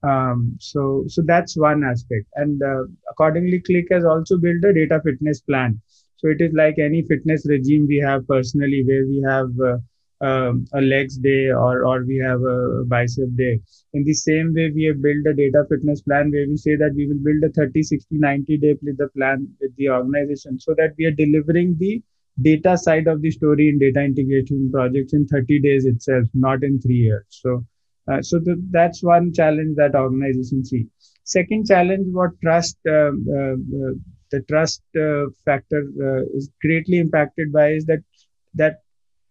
Um, 0.03 0.57
so 0.59 1.05
so 1.07 1.21
that's 1.25 1.55
one 1.55 1.83
aspect. 1.85 2.27
And 2.35 2.61
uh, 2.61 2.83
accordingly 3.09 3.61
Qlik 3.69 3.91
has 3.91 4.03
also 4.03 4.37
built 4.37 4.65
a 4.65 4.73
data 4.73 5.01
fitness 5.05 5.41
plan 5.41 5.79
so 6.21 6.29
it 6.29 6.39
is 6.39 6.53
like 6.53 6.77
any 6.77 7.01
fitness 7.01 7.47
regime 7.47 7.87
we 7.87 7.97
have 7.97 8.27
personally 8.27 8.83
where 8.85 9.05
we 9.07 9.23
have 9.27 9.49
uh, 9.59 9.77
um, 10.23 10.65
a 10.73 10.81
legs 10.81 11.17
day 11.17 11.49
or 11.49 11.83
or 11.83 12.03
we 12.05 12.17
have 12.17 12.41
a 12.43 12.83
bicep 12.85 13.29
day. 13.35 13.59
In 13.93 14.03
the 14.03 14.13
same 14.13 14.53
way 14.53 14.69
we 14.69 14.83
have 14.83 15.01
built 15.01 15.25
a 15.25 15.33
data 15.33 15.65
fitness 15.67 16.01
plan 16.01 16.31
where 16.31 16.47
we 16.47 16.57
say 16.57 16.75
that 16.75 16.93
we 16.95 17.07
will 17.07 17.23
build 17.27 17.43
a 17.43 17.49
30 17.49 17.81
60 17.81 18.19
90 18.19 18.57
day 18.57 18.75
plan 19.17 19.47
with 19.59 19.75
the 19.77 19.89
organization 19.89 20.59
so 20.59 20.75
that 20.77 20.93
we 20.99 21.05
are 21.05 21.17
delivering 21.23 21.75
the 21.79 22.03
data 22.41 22.77
side 22.77 23.07
of 23.07 23.23
the 23.23 23.31
story 23.31 23.69
in 23.69 23.79
data 23.79 24.01
integration 24.01 24.69
projects 24.71 25.13
in 25.13 25.27
30 25.27 25.59
days 25.59 25.85
itself 25.85 26.27
not 26.35 26.63
in 26.63 26.79
3 26.79 26.93
years. 26.93 27.25
So 27.29 27.65
uh, 28.11 28.21
so 28.21 28.37
the, 28.37 28.61
that's 28.69 29.01
one 29.01 29.33
challenge 29.33 29.75
that 29.77 29.95
organizations 29.95 30.69
see 30.69 30.85
second 31.23 31.65
challenge 31.65 32.05
what 32.11 32.31
trust 32.43 32.77
uh, 32.87 33.11
uh, 33.39 33.55
uh 33.81 33.93
the 34.31 34.41
trust 34.41 34.81
uh, 34.95 35.25
factor 35.45 35.81
uh, 36.07 36.23
is 36.37 36.49
greatly 36.61 36.97
impacted 36.99 37.51
by 37.51 37.71
is 37.71 37.85
that 37.85 38.03
that 38.53 38.79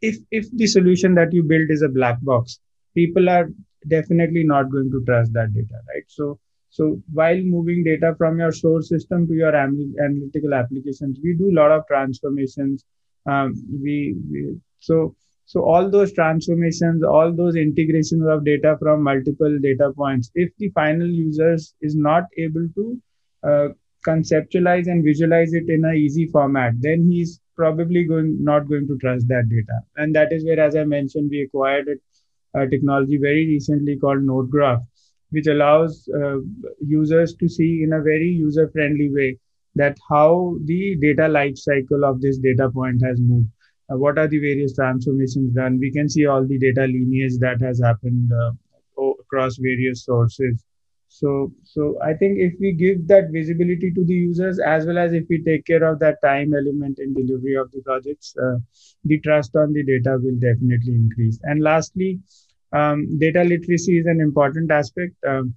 if 0.01 0.17
if 0.31 0.51
the 0.53 0.67
solution 0.67 1.15
that 1.15 1.33
you 1.33 1.43
build 1.43 1.71
is 1.71 1.83
a 1.83 1.89
black 1.89 2.21
box 2.23 2.61
people 2.95 3.29
are 3.29 3.49
definitely 3.89 4.45
not 4.45 4.71
going 4.71 4.91
to 4.91 5.03
trust 5.05 5.33
that 5.33 5.53
data 5.55 5.79
right? 5.89 6.05
So 6.09 6.39
so 6.71 7.03
while 7.13 7.41
moving 7.43 7.83
data 7.85 8.15
from 8.17 8.39
your 8.39 8.53
source 8.53 8.89
system 8.89 9.27
to 9.27 9.35
your 9.35 9.55
analytical 9.55 10.55
applications 10.55 11.19
we 11.23 11.35
do 11.35 11.51
a 11.51 11.59
lot 11.61 11.73
of 11.73 11.87
transformations 11.87 12.85
um, 13.27 13.55
we, 13.83 14.17
we 14.31 14.57
so 14.79 15.15
so 15.47 15.65
all 15.65 15.91
those 15.91 16.13
transformations 16.13 17.03
all 17.03 17.33
those 17.35 17.57
integrations 17.57 18.25
of 18.27 18.45
data 18.45 18.77
from 18.81 19.03
multiple 19.03 19.59
data 19.61 19.93
points 19.97 20.31
if 20.35 20.51
the 20.59 20.69
final 20.71 21.09
users 21.09 21.75
is 21.81 21.97
not 21.97 22.25
able 22.39 22.69
to 22.77 22.99
uh, 23.43 23.69
conceptualize 24.07 24.87
and 24.87 25.05
visualize 25.05 25.53
it 25.53 25.69
in 25.69 25.85
a 25.85 25.93
easy 25.93 26.27
format 26.27 26.73
then 26.81 27.09
he's 27.11 27.41
probably 27.57 28.05
going 28.05 28.43
not 28.43 28.69
going 28.69 28.87
to 28.87 28.97
trust 28.99 29.29
that 29.29 29.49
data. 29.49 29.81
And 29.97 30.15
that 30.15 30.33
is 30.33 30.45
where 30.45 30.61
as 30.61 30.77
i 30.77 30.85
mentioned 30.85 31.31
we 31.31 31.43
acquired 31.43 31.89
a 32.55 32.67
technology 32.67 33.19
very 33.19 33.47
recently 33.47 33.97
called 33.99 34.21
NodeGraph 34.21 34.83
which 35.31 35.47
allows 35.47 36.09
uh, 36.15 36.39
users 36.81 37.35
to 37.37 37.49
see 37.49 37.83
in 37.83 37.93
a 37.93 38.03
very 38.03 38.29
user 38.29 38.69
friendly 38.69 39.11
way 39.13 39.39
that 39.75 39.97
how 40.09 40.57
the 40.65 40.97
data 40.97 41.29
life 41.29 41.57
cycle 41.57 42.05
of 42.05 42.21
this 42.21 42.39
data 42.39 42.69
point 42.71 43.01
has 43.05 43.21
moved. 43.21 43.49
Uh, 43.91 43.97
what 43.97 44.19
are 44.19 44.27
the 44.27 44.39
various 44.39 44.75
transformations 44.75 45.53
done? 45.55 45.79
We 45.79 45.93
can 45.93 46.09
see 46.09 46.27
all 46.27 46.45
the 46.45 46.59
data 46.59 46.83
lineage 46.83 47.39
that 47.39 47.61
has 47.61 47.81
happened 47.81 48.31
uh, 48.33 48.53
across 49.21 49.57
various 49.57 50.05
sources 50.05 50.65
so, 51.11 51.53
so 51.65 51.99
I 52.03 52.15
think 52.15 52.39
if 52.39 52.55
we 52.61 52.73
give 52.73 53.09
that 53.09 53.31
visibility 53.33 53.93
to 53.95 54.05
the 54.05 54.15
users 54.15 54.61
as 54.61 54.87
well 54.87 54.99
as 54.99 55.13
if 55.13 55.25
we 55.29 55.43
take 55.45 55.67
care 55.67 55.85
of 55.85 56.01
that 56.01 56.23
time 56.23 56.55
element 56.55 56.99
in 57.01 57.15
delivery 57.15 57.57
of 57.57 57.71
the 57.73 57.83
projects, 57.83 58.35
uh, 58.43 58.59
the 59.05 59.21
trust 59.21 59.57
on 59.57 59.73
the 59.73 59.85
data 59.85 60.19
will 60.23 60.39
definitely 60.41 60.95
increase. 60.95 61.39
And 61.45 61.63
lastly, 61.63 62.21
um, 62.73 63.19
data 63.19 63.43
literacy 63.45 63.99
is 63.99 64.07
an 64.07 64.21
important 64.21 64.71
aspect. 64.71 65.15
Um, 65.29 65.55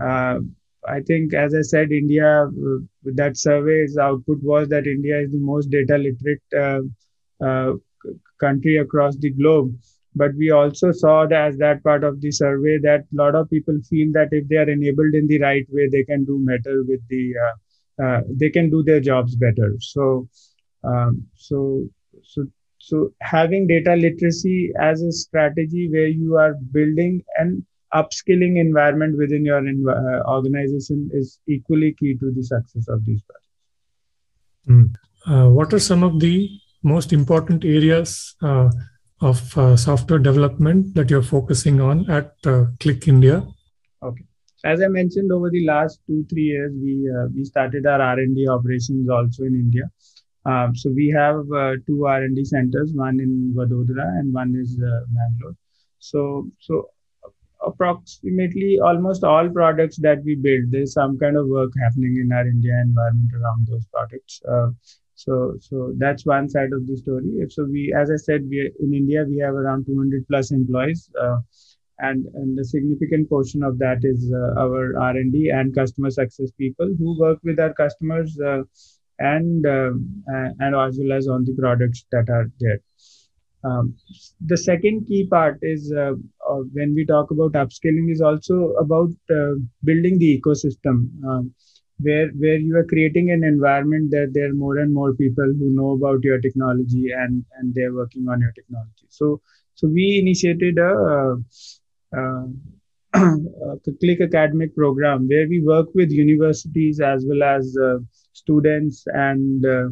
uh, 0.00 0.40
I 0.88 1.00
think, 1.00 1.34
as 1.34 1.54
I 1.54 1.62
said, 1.62 1.92
India, 1.92 2.44
uh, 2.46 2.78
that 3.04 3.36
survey's 3.36 3.96
output 3.98 4.38
was 4.42 4.68
that 4.68 4.86
India 4.86 5.20
is 5.20 5.32
the 5.32 5.38
most 5.40 5.70
data 5.70 5.98
literate 5.98 6.42
uh, 6.56 6.80
uh, 7.44 7.72
country 8.40 8.76
across 8.76 9.16
the 9.16 9.30
globe 9.30 9.74
but 10.14 10.34
we 10.36 10.50
also 10.50 10.90
saw 10.90 11.26
that 11.26 11.48
as 11.48 11.56
that 11.58 11.82
part 11.84 12.02
of 12.04 12.20
the 12.20 12.30
survey 12.30 12.78
that 12.78 13.00
a 13.12 13.16
lot 13.16 13.34
of 13.34 13.48
people 13.48 13.78
feel 13.88 14.10
that 14.12 14.28
if 14.32 14.48
they 14.48 14.56
are 14.56 14.68
enabled 14.68 15.14
in 15.14 15.26
the 15.26 15.40
right 15.40 15.66
way 15.70 15.88
they 15.88 16.04
can 16.04 16.24
do 16.24 16.44
better 16.44 16.82
with 16.86 17.00
the 17.08 17.32
uh, 17.46 18.04
uh, 18.04 18.20
they 18.28 18.50
can 18.50 18.70
do 18.70 18.82
their 18.82 19.00
jobs 19.00 19.36
better 19.36 19.74
so 19.78 20.28
um, 20.84 21.24
so 21.34 21.86
so 22.22 22.46
so 22.78 23.12
having 23.20 23.66
data 23.66 23.94
literacy 23.94 24.72
as 24.80 25.02
a 25.02 25.12
strategy 25.12 25.88
where 25.90 26.08
you 26.08 26.36
are 26.36 26.54
building 26.72 27.22
an 27.36 27.64
upskilling 27.94 28.58
environment 28.58 29.16
within 29.18 29.44
your 29.44 29.58
uh, 29.58 30.22
organization 30.30 31.10
is 31.12 31.40
equally 31.46 31.94
key 31.98 32.16
to 32.16 32.32
the 32.34 32.42
success 32.42 32.88
of 32.88 33.04
these 33.04 33.22
projects 33.22 34.96
mm. 35.26 35.52
what 35.52 35.72
are 35.72 35.78
some 35.78 36.02
of 36.02 36.18
the 36.20 36.48
most 36.82 37.12
important 37.12 37.64
areas 37.64 38.34
uh, 38.42 38.70
of 39.20 39.58
uh, 39.58 39.76
software 39.76 40.18
development 40.18 40.94
that 40.94 41.10
you're 41.10 41.22
focusing 41.22 41.80
on 41.80 42.08
at 42.10 42.34
uh, 42.44 42.64
Qlik 42.78 43.08
India? 43.08 43.46
Okay. 44.02 44.24
As 44.64 44.82
I 44.82 44.88
mentioned, 44.88 45.32
over 45.32 45.50
the 45.50 45.66
last 45.66 46.00
two 46.06 46.24
three 46.30 46.44
years, 46.44 46.72
we 46.74 47.10
uh, 47.10 47.26
we 47.34 47.44
started 47.44 47.86
our 47.86 48.00
R 48.00 48.18
and 48.18 48.34
D 48.36 48.48
operations 48.48 49.08
also 49.08 49.44
in 49.44 49.54
India. 49.54 49.90
Um, 50.46 50.74
so 50.74 50.90
we 50.90 51.08
have 51.08 51.40
uh, 51.52 51.74
two 51.86 52.06
R 52.06 52.22
and 52.22 52.36
D 52.36 52.44
centers, 52.44 52.92
one 52.94 53.20
in 53.20 53.54
Vadodara 53.56 54.06
and 54.18 54.32
one 54.32 54.54
is 54.56 54.78
uh, 54.82 55.00
Bangalore. 55.08 55.56
So 55.98 56.48
so 56.58 56.88
approximately 57.62 58.78
almost 58.80 59.22
all 59.22 59.48
products 59.50 59.98
that 59.98 60.22
we 60.24 60.34
build, 60.34 60.70
there's 60.70 60.94
some 60.94 61.18
kind 61.18 61.36
of 61.36 61.46
work 61.48 61.72
happening 61.82 62.16
in 62.16 62.32
our 62.32 62.46
India 62.46 62.72
environment 62.82 63.30
around 63.34 63.66
those 63.66 63.84
products. 63.86 64.40
So 65.24 65.56
so 65.60 65.92
that's 66.02 66.24
one 66.26 66.48
side 66.48 66.72
of 66.72 66.86
the 66.86 66.96
story. 66.96 67.30
So 67.56 67.64
we, 67.64 67.82
as 68.02 68.10
I 68.10 68.16
said, 68.16 68.48
we 68.48 68.70
in 68.84 68.94
India 68.94 69.24
we 69.28 69.38
have 69.38 69.54
around 69.54 69.86
200 69.86 70.26
plus 70.28 70.50
employees. 70.50 71.10
Uh, 71.20 71.38
and, 72.02 72.26
and 72.34 72.58
a 72.58 72.64
significant 72.64 73.28
portion 73.28 73.62
of 73.62 73.78
that 73.78 73.98
is 74.02 74.32
uh, 74.32 74.60
our 74.60 74.98
r&d 74.98 75.50
and 75.50 75.74
customer 75.74 76.10
success 76.10 76.50
people 76.58 76.88
who 76.98 77.18
work 77.20 77.38
with 77.44 77.60
our 77.60 77.74
customers 77.74 78.38
uh, 78.40 78.62
and 79.18 79.66
uh, 79.66 79.90
and 80.64 80.74
as 80.74 80.98
well 81.00 81.12
as 81.18 81.28
on 81.28 81.44
the 81.44 81.54
products 81.58 82.06
that 82.10 82.30
are 82.30 82.50
there 82.58 82.80
um, 83.64 83.94
the 84.46 84.56
second 84.56 85.06
key 85.06 85.26
part 85.26 85.58
is 85.62 85.92
uh, 85.92 86.14
when 86.72 86.94
we 86.94 87.04
talk 87.04 87.30
about 87.30 87.52
upskilling 87.52 88.10
is 88.10 88.22
also 88.22 88.72
about 88.84 89.10
uh, 89.30 89.54
building 89.84 90.18
the 90.18 90.40
ecosystem 90.40 90.96
um, 91.28 91.52
where 92.02 92.28
where 92.38 92.58
you 92.58 92.76
are 92.76 92.84
creating 92.84 93.30
an 93.30 93.44
environment 93.44 94.10
that 94.10 94.32
there 94.34 94.50
are 94.50 94.54
more 94.54 94.78
and 94.78 94.92
more 94.92 95.14
people 95.14 95.44
who 95.58 95.74
know 95.74 95.90
about 95.92 96.22
your 96.22 96.40
technology 96.40 97.10
and 97.10 97.44
and 97.58 97.74
they're 97.74 97.94
working 97.94 98.28
on 98.28 98.40
your 98.40 98.52
technology. 98.52 99.06
So 99.08 99.40
so 99.74 99.88
we 99.88 100.18
initiated 100.18 100.78
a, 100.78 101.36
a, 102.12 102.46
Qlik 103.14 104.22
academic 104.22 104.74
program 104.76 105.26
where 105.28 105.48
we 105.48 105.62
work 105.62 105.88
with 105.94 106.10
universities 106.10 107.00
as 107.00 107.24
well 107.26 107.42
as 107.42 107.76
uh, 107.76 107.98
students 108.32 109.04
and 109.06 109.64
uh, 109.64 109.88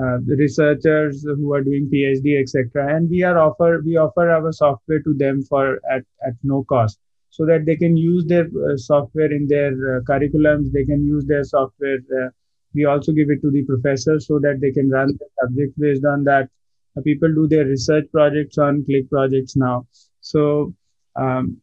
uh, 0.00 0.18
researchers 0.26 1.22
who 1.22 1.52
are 1.54 1.62
doing 1.62 1.88
phd 1.92 2.38
etc 2.38 2.94
and 2.94 3.08
we 3.08 3.22
are 3.22 3.38
offer 3.38 3.82
we 3.84 3.96
offer 3.96 4.30
our 4.30 4.52
software 4.52 5.00
to 5.00 5.14
them 5.14 5.42
for 5.42 5.80
at, 5.90 6.02
at 6.26 6.34
no 6.42 6.64
cost 6.64 6.98
so 7.30 7.44
that 7.44 7.66
they 7.66 7.76
can 7.76 7.96
use 7.96 8.24
their 8.26 8.46
uh, 8.46 8.76
software 8.76 9.32
in 9.32 9.46
their 9.46 9.72
uh, 9.72 10.00
curriculums 10.02 10.72
they 10.72 10.84
can 10.84 11.06
use 11.06 11.24
their 11.26 11.44
software 11.44 11.98
uh, 12.20 12.28
we 12.76 12.84
also 12.84 13.12
give 13.12 13.30
it 13.30 13.40
to 13.40 13.50
the 13.50 13.64
professors 13.64 14.26
so 14.26 14.38
that 14.38 14.60
they 14.60 14.70
can 14.70 14.90
run 14.90 15.08
the 15.18 15.28
subject 15.40 15.78
based 15.80 16.04
on 16.04 16.24
that. 16.24 16.48
Uh, 16.96 17.00
people 17.02 17.32
do 17.34 17.48
their 17.48 17.64
research 17.64 18.04
projects 18.12 18.58
on 18.58 18.84
Qlik 18.88 19.08
projects 19.10 19.56
now. 19.56 19.86
So 20.20 20.74
um, 21.16 21.56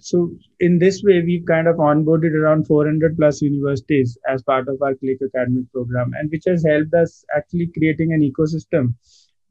so 0.00 0.30
in 0.60 0.78
this 0.78 1.02
way 1.02 1.22
we've 1.22 1.44
kind 1.46 1.68
of 1.68 1.76
onboarded 1.76 2.34
around 2.34 2.66
400 2.66 3.16
plus 3.16 3.42
universities 3.42 4.16
as 4.28 4.42
part 4.42 4.68
of 4.68 4.80
our 4.82 4.94
Qlik 4.94 5.18
academic 5.26 5.70
program 5.72 6.12
and 6.18 6.30
which 6.30 6.44
has 6.46 6.64
helped 6.64 6.94
us 6.94 7.24
actually 7.36 7.70
creating 7.78 8.12
an 8.12 8.20
ecosystem 8.20 8.94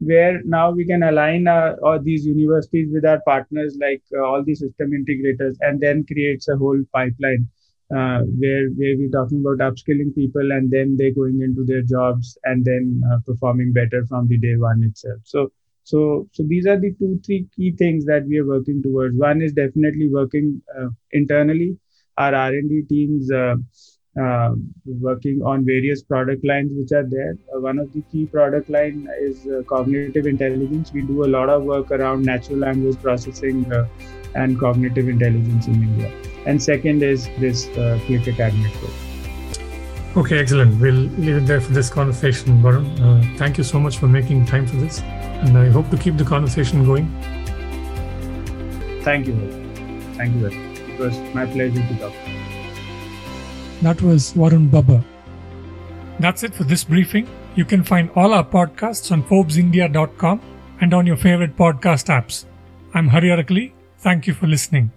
where 0.02 0.42
now 0.44 0.72
we 0.72 0.86
can 0.86 1.04
align 1.04 1.48
uh, 1.48 1.76
all 1.84 2.00
these 2.02 2.26
universities 2.26 2.90
with 2.92 3.06
our 3.06 3.22
partners 3.26 3.78
like 3.80 4.04
uh, 4.18 4.24
all 4.24 4.44
the 4.44 4.56
system 4.56 4.92
integrators 4.92 5.56
and 5.62 5.80
then 5.80 6.06
creates 6.06 6.48
a 6.50 6.58
whole 6.58 6.82
pipeline 6.94 7.48
uh, 7.96 8.22
where 8.42 8.68
where 8.80 8.96
we're 8.98 9.16
talking 9.18 9.40
about 9.46 9.66
upskilling 9.68 10.14
people 10.16 10.52
and 10.52 10.72
then 10.72 10.96
they're 10.98 11.20
going 11.22 11.42
into 11.42 11.64
their 11.66 11.84
jobs 11.84 12.38
and 12.46 12.66
then 12.66 13.02
uh, 13.12 13.18
performing 13.26 13.72
better 13.72 14.06
from 14.08 14.28
the 14.28 14.38
day 14.38 14.56
one 14.58 14.84
itself 14.84 15.20
so 15.24 15.52
so, 15.84 16.28
so 16.32 16.44
these 16.48 16.68
are 16.68 16.80
the 16.80 16.94
two, 17.00 17.20
three 17.26 17.48
key 17.56 17.72
things 17.72 18.06
that 18.06 18.26
we 18.26 18.38
are 18.38 18.46
working 18.46 18.82
towards. 18.84 19.18
One 19.18 19.42
is 19.42 19.54
definitely 19.54 20.10
working 20.10 20.62
uh, 20.80 20.90
internally. 21.12 21.78
Our 22.18 22.36
R&D 22.36 22.84
teams 22.88 23.32
uh, 24.18 24.22
uh, 24.22 24.52
working 24.86 25.42
on 25.42 25.66
various 25.66 26.04
product 26.04 26.46
lines 26.46 26.72
which 26.74 26.92
are 26.92 27.08
there. 27.08 27.38
Uh, 27.56 27.60
one 27.60 27.80
of 27.80 27.92
the 27.94 28.02
key 28.12 28.26
product 28.26 28.70
line 28.70 29.08
is 29.20 29.48
uh, 29.48 29.62
cognitive 29.68 30.28
intelligence. 30.28 30.92
We 30.92 31.02
do 31.02 31.24
a 31.26 31.30
lot 31.38 31.50
of 31.50 31.64
work 31.64 31.92
around 31.92 32.26
natural 32.26 32.60
language 32.60 33.02
processing 33.02 33.72
uh, 33.72 33.88
and 34.36 34.60
cognitive 34.60 35.08
intelligence 35.08 35.68
in 35.68 35.76
India. 35.76 36.12
And 36.46 36.62
second 36.62 37.04
is 37.04 37.26
this 37.40 37.68
Qlik 37.68 38.28
Academic 38.28 38.72
program. 38.74 40.18
Okay, 40.18 40.40
excellent. 40.40 40.82
We'll 40.82 40.94
leave 40.94 41.38
it 41.38 41.46
there 41.46 41.62
for 41.62 41.72
this 41.72 41.90
conversation, 41.90 42.62
Varun. 42.62 43.38
thank 43.38 43.58
you 43.58 43.64
so 43.64 43.80
much 43.80 43.98
for 43.98 44.08
making 44.08 44.46
time 44.46 44.68
for 44.68 44.76
this 44.76 45.02
and 45.42 45.58
I 45.58 45.70
hope 45.70 45.90
to 45.90 45.98
keep 45.98 46.18
the 46.18 46.24
conversation 46.24 46.86
going. 46.86 47.08
Thank 49.04 49.28
you. 49.28 49.36
Thank 50.16 50.36
you. 50.36 50.48
It 50.48 51.00
was 51.00 51.18
my 51.34 51.46
pleasure 51.46 51.82
to 51.82 52.00
talk. 52.00 52.31
That 53.82 54.02
was 54.02 54.34
Varun 54.34 54.70
Babbar. 54.70 55.04
That's 56.20 56.44
it 56.44 56.54
for 56.54 56.64
this 56.64 56.84
briefing. 56.84 57.28
You 57.56 57.66
can 57.66 57.84
find 57.84 58.10
all 58.16 58.34
our 58.34 58.46
podcasts 58.46 59.12
on 59.12 59.24
ForbesIndia.com 59.24 60.42
and 60.82 60.94
on 60.94 61.08
your 61.08 61.18
favorite 61.18 61.56
podcast 61.58 62.08
apps. 62.08 62.46
I'm 62.94 63.08
Hari 63.08 63.30
Arakali. 63.30 63.74
Thank 63.98 64.28
you 64.28 64.34
for 64.34 64.48
listening. 64.48 64.92